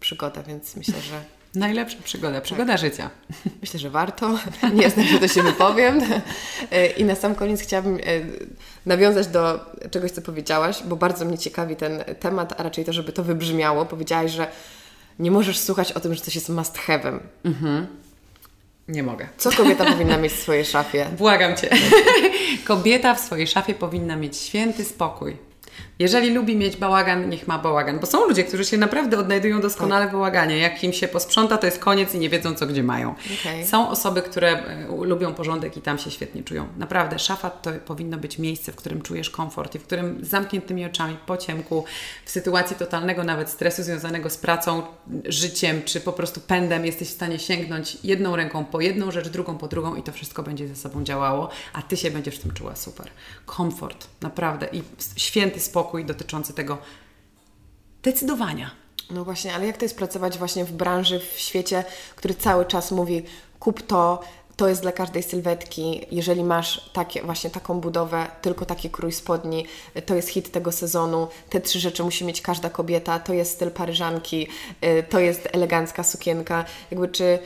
[0.00, 1.24] przygoda, więc myślę, że.
[1.54, 2.80] Najlepsza przygoda, przygoda tak.
[2.80, 3.10] życia.
[3.60, 4.38] Myślę, że warto.
[4.74, 6.00] Nie znam, że to się wypowiem.
[6.70, 8.00] E, I na sam koniec chciałabym e,
[8.86, 13.12] nawiązać do czegoś, co powiedziałaś, bo bardzo mnie ciekawi ten temat, a raczej to, żeby
[13.12, 13.86] to wybrzmiało.
[13.86, 14.46] Powiedziałaś, że
[15.18, 17.18] nie możesz słuchać o tym, że coś jest must have'em.
[17.44, 17.86] Mhm.
[18.88, 19.28] Nie mogę.
[19.36, 21.06] Co kobieta powinna mieć w swojej szafie?
[21.18, 21.70] Błagam Cię.
[22.64, 25.36] kobieta w swojej szafie powinna mieć święty spokój
[25.98, 27.98] Jeżeli lubi mieć bałagan, niech ma bałagan.
[27.98, 30.58] Bo są ludzie, którzy się naprawdę odnajdują doskonale w bałaganie.
[30.58, 33.14] Jak im się posprząta, to jest koniec i nie wiedzą, co gdzie mają.
[33.40, 33.66] Okej.
[33.66, 36.66] Są osoby, które e, lubią porządek i tam się świetnie czują.
[36.76, 40.84] Naprawdę, szafa to powinno być miejsce, w którym czujesz komfort i w którym z zamkniętymi
[40.84, 41.84] oczami, po ciemku,
[42.24, 44.82] w sytuacji totalnego nawet stresu związanego z pracą,
[45.24, 49.58] życiem, czy po prostu pędem, jesteś w stanie sięgnąć jedną ręką po jedną rzecz, drugą
[49.58, 52.52] po drugą i to wszystko będzie ze sobą działało, a Ty się będziesz w tym
[52.52, 53.06] czuła super.
[53.46, 54.82] Komfort, naprawdę i
[55.16, 56.78] święty spokój dotyczący tego
[58.02, 58.70] decydowania.
[59.10, 61.84] No właśnie, ale jak to jest pracować właśnie w branży, w świecie,
[62.16, 63.22] który cały czas mówi
[63.60, 64.20] kup to,
[64.56, 69.66] to jest dla każdej sylwetki, jeżeli masz takie, właśnie taką budowę, tylko taki krój spodni,
[70.06, 73.70] to jest hit tego sezonu, te trzy rzeczy musi mieć każda kobieta, to jest styl
[73.70, 74.48] paryżanki,
[74.84, 77.38] y, to jest elegancka sukienka, jakby czy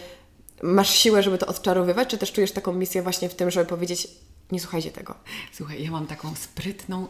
[0.63, 4.09] masz siłę, żeby to odczarowywać, czy też czujesz taką misję właśnie w tym, żeby powiedzieć,
[4.53, 5.15] nie słuchajcie tego.
[5.53, 7.07] Słuchaj, ja mam taką sprytną,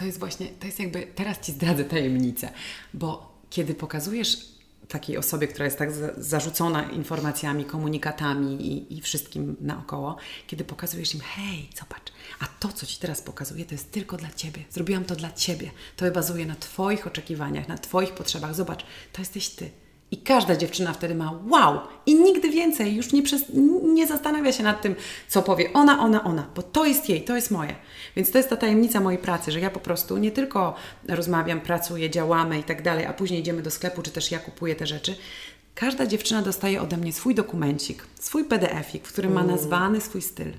[0.00, 2.50] to jest właśnie, to jest jakby, teraz Ci zdradzę tajemnicę,
[2.94, 4.38] bo kiedy pokazujesz
[4.88, 11.14] takiej osobie, która jest tak za- zarzucona informacjami, komunikatami i, i wszystkim naokoło, kiedy pokazujesz
[11.14, 14.64] im, hej, zobacz, a to, co Ci teraz pokazuję, to jest tylko dla Ciebie.
[14.70, 15.70] Zrobiłam to dla Ciebie.
[15.96, 18.54] To bazuje na Twoich oczekiwaniach, na Twoich potrzebach.
[18.54, 19.70] Zobacz, to jesteś Ty.
[20.12, 21.78] I każda dziewczyna wtedy ma wow!
[22.06, 23.42] I nigdy więcej już nie, przez,
[23.82, 24.94] nie zastanawia się nad tym,
[25.28, 27.74] co powie ona, ona, ona, bo to jest jej, to jest moje.
[28.16, 30.74] Więc to jest ta tajemnica mojej pracy, że ja po prostu nie tylko
[31.08, 34.74] rozmawiam, pracuję, działamy i tak dalej, a później idziemy do sklepu, czy też ja kupuję
[34.76, 35.14] te rzeczy.
[35.80, 40.52] Każda dziewczyna dostaje ode mnie swój dokumencik, swój PDF-ik, w którym ma nazwany swój styl.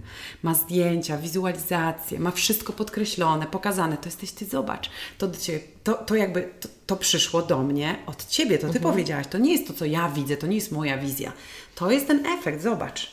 [0.43, 3.97] Ma zdjęcia, wizualizacje, ma wszystko podkreślone, pokazane.
[3.97, 4.89] To jesteś ty, zobacz.
[5.17, 8.79] To, do ciebie, to, to jakby to, to przyszło do mnie od ciebie, to ty
[8.79, 9.27] powiedziałaś.
[9.27, 11.33] To nie jest to, co ja widzę, to nie jest moja wizja.
[11.75, 13.11] To jest ten efekt, zobacz.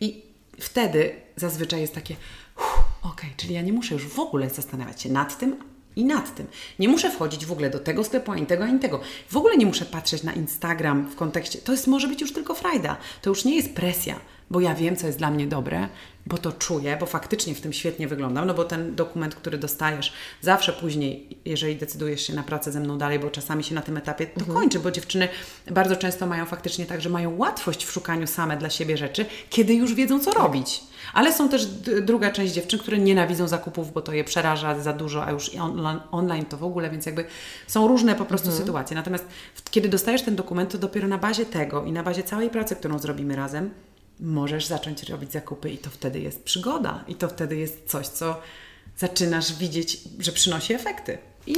[0.00, 0.22] I
[0.60, 2.16] wtedy zazwyczaj jest takie,
[2.56, 5.56] "Uff, okej, czyli ja nie muszę już w ogóle zastanawiać się nad tym,
[5.98, 6.46] i nad tym.
[6.78, 9.00] Nie muszę wchodzić w ogóle do tego sklepu, ani tego, ani tego.
[9.28, 11.58] W ogóle nie muszę patrzeć na Instagram w kontekście.
[11.58, 12.96] To jest może być już tylko frajda.
[13.22, 14.20] To już nie jest presja,
[14.50, 15.88] bo ja wiem, co jest dla mnie dobre,
[16.26, 20.12] bo to czuję, bo faktycznie w tym świetnie wyglądam, no bo ten dokument, który dostajesz,
[20.40, 23.96] zawsze później, jeżeli decydujesz się na pracę ze mną dalej, bo czasami się na tym
[23.96, 25.28] etapie to kończy, bo dziewczyny
[25.70, 29.74] bardzo często mają faktycznie tak, że mają łatwość w szukaniu same dla siebie rzeczy, kiedy
[29.74, 30.80] już wiedzą, co robić.
[31.14, 31.66] Ale są też
[32.02, 35.58] druga część dziewczyn, które nienawidzą zakupów, bo to je przeraża za dużo, a już i
[36.10, 37.24] online, to w ogóle, więc jakby
[37.66, 38.96] są różne po prostu sytuacje.
[38.96, 39.24] Natomiast
[39.70, 42.98] kiedy dostajesz ten dokument, to dopiero na bazie tego i na bazie całej pracy, którą
[42.98, 43.70] zrobimy razem,
[44.20, 48.40] możesz zacząć robić zakupy i to wtedy jest przygoda i to wtedy jest coś, co
[48.96, 51.18] zaczynasz widzieć, że przynosi efekty.
[51.46, 51.56] I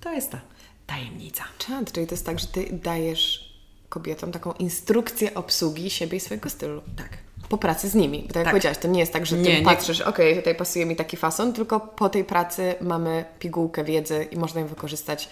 [0.00, 0.40] to jest ta
[0.86, 1.44] tajemnica.
[1.58, 3.54] Czad, czyli to jest tak, że Ty dajesz
[3.88, 6.82] kobietom taką instrukcję obsługi siebie i swojego stylu.
[6.96, 7.18] Tak.
[7.48, 8.18] Po pracy z nimi.
[8.22, 8.52] Tak jak Tak.
[8.52, 11.52] powiedziałaś, to nie jest tak, że Ty Nie, patrzysz, okej, tutaj pasuje mi taki fason,
[11.52, 15.28] tylko po tej pracy mamy pigułkę wiedzy i można ją wykorzystać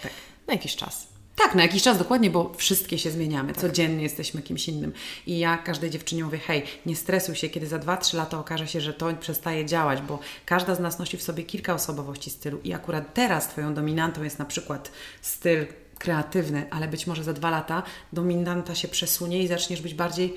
[0.47, 1.07] na jakiś czas.
[1.37, 3.55] Tak, na jakiś czas dokładnie, bo wszystkie się zmieniamy.
[3.55, 4.93] Codziennie jesteśmy kimś innym.
[5.27, 8.81] I ja każdej dziewczynie mówię, hej, nie stresuj się, kiedy za 2-3 lata okaże się,
[8.81, 12.73] że to przestaje działać, bo każda z nas nosi w sobie kilka osobowości stylu i
[12.73, 14.91] akurat teraz Twoją dominantą jest na przykład
[15.23, 15.67] styl
[15.99, 17.83] kreatywny, ale być może za dwa lata
[18.13, 20.37] dominanta się przesunie i zaczniesz być bardziej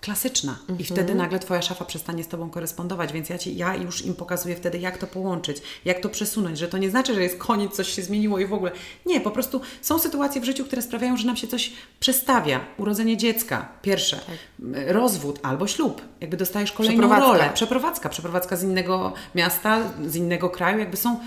[0.00, 4.04] klasyczna i wtedy nagle Twoja szafa przestanie z Tobą korespondować, więc ja, ci, ja już
[4.06, 7.38] im pokazuję wtedy, jak to połączyć, jak to przesunąć, że to nie znaczy, że jest
[7.38, 8.70] koniec, coś się zmieniło i w ogóle.
[9.06, 12.60] Nie, po prostu są sytuacje w życiu, które sprawiają, że nam się coś przestawia.
[12.78, 14.20] Urodzenie dziecka, pierwsze,
[14.60, 17.32] m, rozwód albo ślub, jakby dostajesz kolejną Przeprowadzka.
[17.32, 17.50] rolę.
[17.54, 21.20] Przeprowadzka, przeprowadzka z innego miasta, z innego kraju, jakby są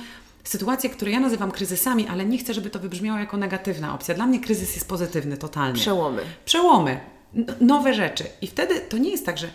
[0.44, 4.16] sytuacje, które ja nazywam kryzysami, ale nie chcę, żeby to wybrzmiało jako negatywna opcja.
[4.16, 6.22] Dla mnie kryzys jest pozytywny totalnie Przełomy.
[6.46, 7.00] przełomy,
[7.62, 8.24] nowe rzeczy.
[8.42, 9.48] I wtedy to nie jest tak, że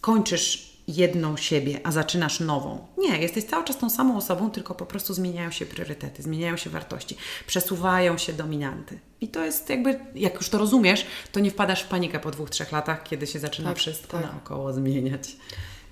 [0.00, 2.86] kończysz jedną siebie, a zaczynasz nową.
[2.98, 6.70] Nie, jesteś cały czas tą samą osobą, tylko po prostu zmieniają się priorytety, zmieniają się
[6.70, 7.16] wartości,
[7.46, 8.98] przesuwają się dominanty.
[9.20, 12.50] I to jest jakby, jak już to rozumiesz, to nie wpadasz w panikę po dwóch,
[12.50, 14.26] trzech latach, kiedy się zaczyna Tak, wszystko tak.
[14.32, 15.36] naokoło zmieniać.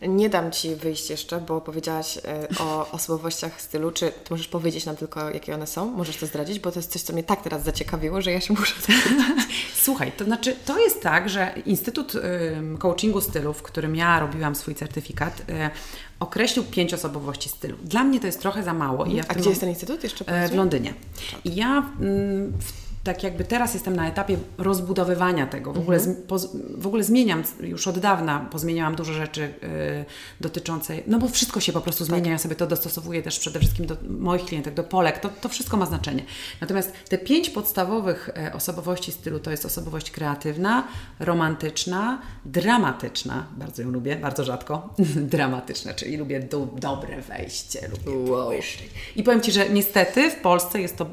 [0.09, 3.91] Nie dam Ci wyjść jeszcze, bo powiedziałaś e, o osobowościach stylu.
[3.91, 5.91] Czy możesz powiedzieć nam tylko, jakie one są?
[5.91, 8.55] Możesz to zdradzić, bo to jest coś, co mnie tak teraz zaciekawiło, że ja się
[8.55, 8.75] muszę
[9.83, 12.13] Słuchaj, to znaczy, to jest tak, że Instytut
[12.79, 15.45] Coachingu Stylu, w którym ja robiłam swój certyfikat, y,
[16.21, 17.77] określił pięć osobowości stylu.
[17.85, 19.05] Dla mnie to jest trochę za mało.
[19.05, 20.03] I ja A gdzie jest ten instytut?
[20.03, 20.55] Jeszcze E, w.
[20.55, 20.95] Londynie.
[21.45, 25.73] I ja w tak jakby teraz jestem na etapie rozbudowywania tego.
[25.73, 26.17] W, ogóle, Mhm.
[26.17, 26.49] z, poz,
[26.79, 30.05] w ogóle zmieniam już od dawna, pozmieniałam dużo rzeczy y,
[30.41, 33.87] dotyczące, no bo wszystko się po prostu zmienia, ja sobie to dostosowuję też przede wszystkim
[33.87, 36.23] do moich klientek, do Polek, to, to wszystko ma znaczenie.
[36.61, 40.85] Natomiast te pięć podstawowych e, osobowości stylu to jest osobowość kreatywna,
[41.21, 44.95] romantyczna, dramatyczna, bardzo ją lubię, bardzo rzadko,
[45.35, 48.51] dramatyczna, czyli lubię do, dobre wejście, lubię Wow.
[49.17, 51.07] i powiem Ci, że niestety w Polsce jest to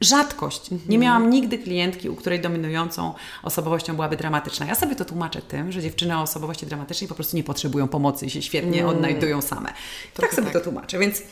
[0.00, 0.70] rzadkość.
[0.88, 4.66] Nie miałam nigdy klientki, u której dominującą osobowością byłaby dramatyczna.
[4.66, 8.26] Ja sobie to tłumaczę tym, że dziewczyny o osobowości dramatycznej po prostu nie potrzebują pomocy
[8.26, 9.72] i się świetnie odnajdują same.
[10.14, 10.52] Tak sobie tak.
[10.52, 10.98] to tłumaczę.
[10.98, 11.22] Więc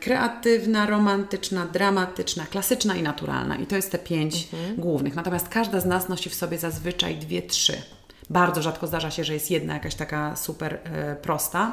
[0.00, 3.56] kreatywna, romantyczna, dramatyczna, klasyczna i naturalna.
[3.56, 4.48] I to jest te pięć
[4.78, 5.14] głównych.
[5.14, 7.82] Natomiast każda z nas nosi w sobie zazwyczaj dwie, trzy.
[8.30, 11.72] Bardzo rzadko zdarza się, że jest jedna jakaś taka super e, prosta.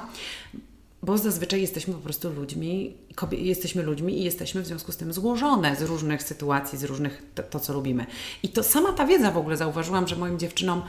[1.04, 5.14] Bo zazwyczaj jesteśmy po prostu ludźmi, kobie- jesteśmy ludźmi i jesteśmy w związku z tym
[5.14, 8.06] złożone z różnych sytuacji, z różnych to, to, co lubimy.
[8.44, 10.82] I to sama ta wiedza w ogóle zauważyłam, że moim dziewczynom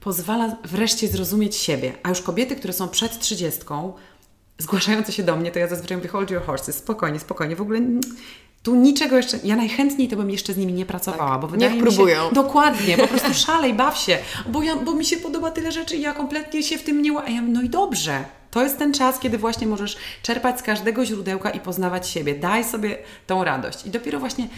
[0.00, 1.92] pozwala wreszcie zrozumieć siebie.
[2.02, 3.92] A już kobiety, które są przed trzydziestką,
[4.58, 7.80] zgłaszające się do mnie, to ja zazwyczaj mówię, hold your horses, spokojnie, spokojnie, w ogóle
[8.62, 11.76] tu niczego jeszcze, ja najchętniej to bym jeszcze z nimi nie pracowała, bo wydaje Tak.
[11.76, 12.30] Niech mi się, próbują.
[12.32, 16.00] Dokładnie, po prostu szalej, baw się, bo, ja, bo mi się podoba tyle rzeczy i
[16.00, 17.18] ja kompletnie się w tym nie...
[17.18, 18.24] A ja no i dobrze.
[18.52, 22.34] To jest ten czas, kiedy właśnie możesz czerpać z każdego źródełka i poznawać siebie.
[22.34, 23.86] Daj sobie tą radość.
[23.86, 24.48] I dopiero właśnie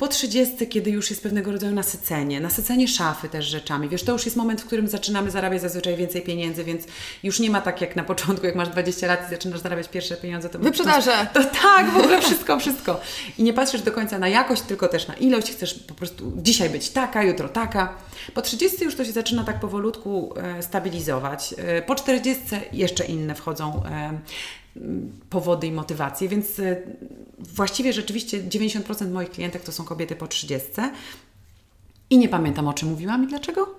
[0.00, 3.88] po 30, kiedy już jest pewnego rodzaju nasycenie, nasycenie szafy też rzeczami.
[3.88, 6.84] Wiesz, to już jest moment, w którym zaczynamy zarabiać zazwyczaj więcej pieniędzy, więc
[7.22, 10.16] już nie ma tak jak na początku, jak masz 20 lat i zaczynasz zarabiać pierwsze
[10.16, 11.26] pieniądze, to Wyprzedaże.
[11.34, 13.00] To, to tak, w ogóle wszystko, wszystko.
[13.38, 15.52] I nie patrzysz do końca na jakość, tylko też na ilość.
[15.52, 17.94] Chcesz po prostu dzisiaj być taka, jutro taka.
[18.34, 21.54] Po 30 już to się zaczyna tak powolutku e, stabilizować.
[21.58, 24.20] E, po 40 jeszcze inne wchodzą e,
[25.30, 26.76] powody i motywacje, więc e,
[27.38, 30.70] właściwie rzeczywiście 90% moich klientek to są kobiety po 30.
[32.10, 33.74] I nie pamiętam o czym mówiłam i dlaczego.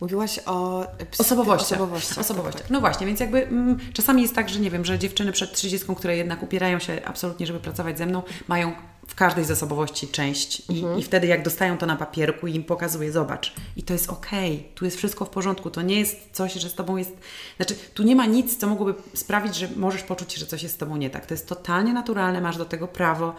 [0.00, 0.86] Mówiłaś o
[1.18, 1.80] Osobowościach.
[1.80, 2.18] osobowościach.
[2.18, 2.62] Osobowościach.
[2.62, 5.52] Tak, No właśnie, więc jakby mm, czasami jest tak, że nie wiem, że dziewczyny przed
[5.52, 8.72] 30, które jednak upierają się absolutnie, żeby pracować ze mną, mają
[9.06, 10.98] w każdej z osobowości część i, Mhm.
[10.98, 14.68] i wtedy jak dostają to na papierku i im pokazuję, zobacz, i to jest okej,
[14.74, 17.10] tu jest wszystko w porządku, to nie jest coś, że z Tobą jest,
[17.56, 20.78] znaczy tu nie ma nic, co mogłoby sprawić, że możesz poczuć, że coś jest z
[20.78, 21.26] Tobą nie tak.
[21.26, 23.34] To jest totalnie naturalne, masz do tego prawo.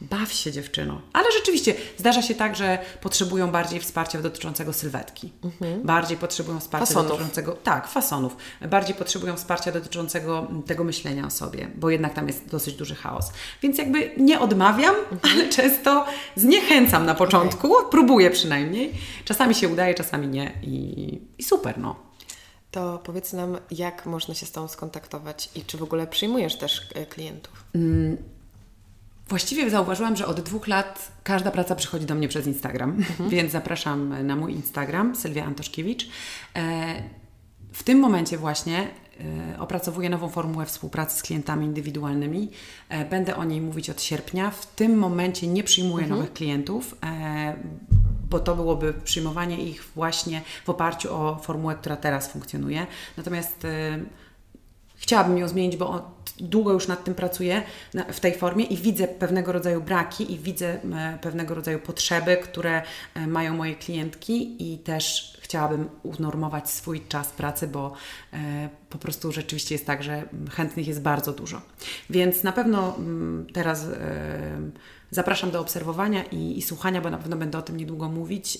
[0.00, 1.00] Baw się dziewczyno.
[1.12, 5.32] Ale rzeczywiście zdarza się tak, że potrzebują bardziej wsparcia dotyczącego sylwetki.
[5.84, 6.96] Bardziej potrzebują wsparcia Mhm.
[6.96, 7.10] Fasonów.
[7.18, 7.52] dotyczącego.
[7.52, 8.36] Tak, fasonów.
[8.70, 12.94] Bardziej potrzebują wsparcia dotyczącego mm, tego myślenia o sobie, bo jednak tam jest dosyć duży
[12.94, 13.32] chaos.
[13.62, 15.20] Więc jakby nie odmawiam, Mhm.
[15.38, 16.04] ale często
[16.36, 18.92] zniechęcam na początku, próbuję przynajmniej.
[19.24, 21.96] Czasami się udaje, czasami nie i, i super, no.
[22.70, 26.88] To powiedz nam, jak można się z Tobą skontaktować i czy w ogóle przyjmujesz też
[26.94, 27.64] e, klientów?
[29.28, 32.96] Właściwie zauważyłam, że od dwóch lat każda praca przychodzi do mnie przez Instagram,
[33.28, 36.08] więc zapraszam na mój Instagram, Sylwia Antoszkiewicz.
[36.56, 37.02] E,
[37.72, 38.88] W tym momencie właśnie
[39.54, 42.50] e, opracowuję nową formułę współpracy z klientami indywidualnymi.
[42.88, 44.50] E, Będę o niej mówić od sierpnia.
[44.50, 46.96] W tym momencie nie przyjmuję nowych klientów,
[48.30, 52.86] bo to byłoby przyjmowanie ich właśnie w oparciu o formułę, która teraz funkcjonuje.
[53.16, 53.66] Natomiast
[54.96, 57.62] Chciałabym ją zmienić, bo długo już nad tym pracuję
[58.12, 62.82] w tej formie i widzę pewnego rodzaju braki i widzę e, pewnego rodzaju potrzeby, które
[63.14, 67.92] e, mają moje klientki i też chciałabym unormować swój czas pracy, bo
[68.32, 71.62] e, po prostu rzeczywiście jest tak, że chętnych jest bardzo dużo.
[72.10, 72.96] Więc na pewno
[73.52, 73.86] teraz
[75.10, 78.58] zapraszam do obserwowania i, i słuchania, bo na pewno będę o tym niedługo mówić.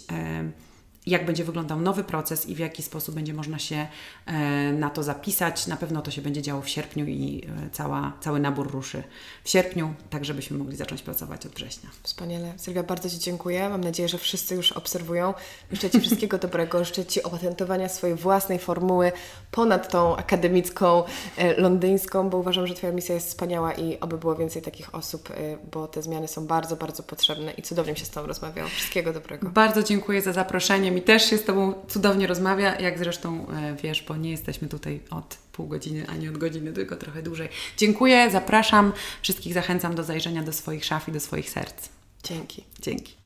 [1.06, 3.86] Jak będzie wyglądał nowy proces i w jaki sposób będzie można się
[4.26, 5.66] e, na to zapisać.
[5.66, 9.02] Na pewno to się będzie działo w sierpniu i e, cała, cały nabór ruszy
[9.44, 11.90] w sierpniu, tak żebyśmy mogli zacząć pracować od września.
[12.02, 12.52] Wspaniale.
[12.56, 13.68] Sylwia, bardzo Ci dziękuję.
[13.68, 15.34] Mam nadzieję, że wszyscy już obserwują.
[15.72, 16.84] Życzę Ci wszystkiego dobrego.
[16.84, 19.12] Życzę Ci opatentowania swojej własnej formuły
[19.50, 21.02] ponad tą akademicką,
[21.36, 25.28] e, londyńską, bo uważam, że Twoja misja jest wspaniała i oby było więcej takich osób,
[25.72, 28.68] bo te zmiany są bardzo, bardzo potrzebne i cudownie się z Tobą rozmawiało.
[28.68, 29.50] Wszystkiego dobrego.
[29.50, 30.95] Bardzo dziękuję za zaproszenie.
[30.96, 35.00] Mi też się z Tobą cudownie rozmawia, jak zresztą e, wiesz, bo nie jesteśmy tutaj
[35.10, 37.48] od pół godziny, ani od godziny, tylko trochę dłużej.
[37.76, 38.92] Dziękuję, zapraszam.
[39.22, 41.88] Wszystkich zachęcam do zajrzenia do swoich szaf i do swoich serc.
[42.24, 42.64] Dzięki.
[42.80, 43.16] Dzięki.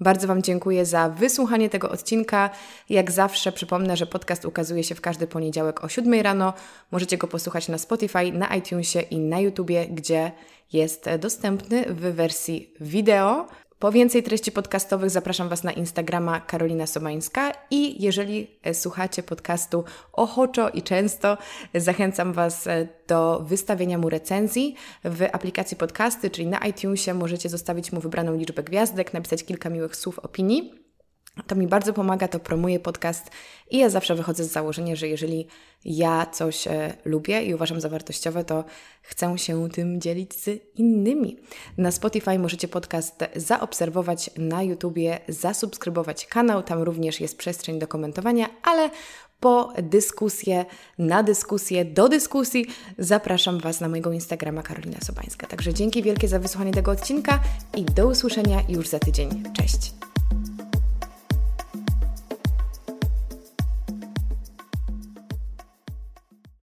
[0.00, 2.50] Bardzo Wam dziękuję za wysłuchanie tego odcinka.
[2.88, 6.52] Jak zawsze przypomnę, że podcast ukazuje się w każdy poniedziałek o 7 rano.
[6.90, 10.32] Możecie go posłuchać na Spotify, na iTunesie i na YouTubie, gdzie
[10.72, 13.48] jest dostępny w wersji wideo.
[13.78, 19.84] Po więcej treści podcastowych zapraszam Was na Instagrama Karolina Sobańska i jeżeli e, słuchacie podcastu
[20.12, 21.38] ochoczo i często,
[21.74, 24.74] zachęcam Was e, do wystawienia mu recenzji
[25.04, 29.96] w aplikacji podcasty, czyli na iTunesie możecie zostawić mu wybraną liczbę gwiazdek, napisać kilka miłych
[29.96, 30.85] słów opinii.
[31.46, 33.30] To mi bardzo pomaga, to promuje podcast
[33.70, 35.46] i ja zawsze wychodzę z założenia, że jeżeli
[35.84, 38.64] ja coś e, lubię i uważam za wartościowe, to
[39.02, 41.36] chcę się tym dzielić z innymi.
[41.78, 48.48] Na Spotify możecie podcast zaobserwować, na YouTubie zasubskrybować kanał, tam również jest przestrzeń do komentowania,
[48.62, 48.90] ale
[49.40, 50.64] po dyskusję,
[50.98, 52.66] na dyskusję, do dyskusji
[52.98, 55.46] zapraszam Was na mojego Instagrama Karolina Sobańska.
[55.46, 57.40] Także dzięki wielkie za wysłuchanie tego odcinka
[57.76, 59.42] i do usłyszenia już za tydzień.
[59.52, 60.05] Cześć!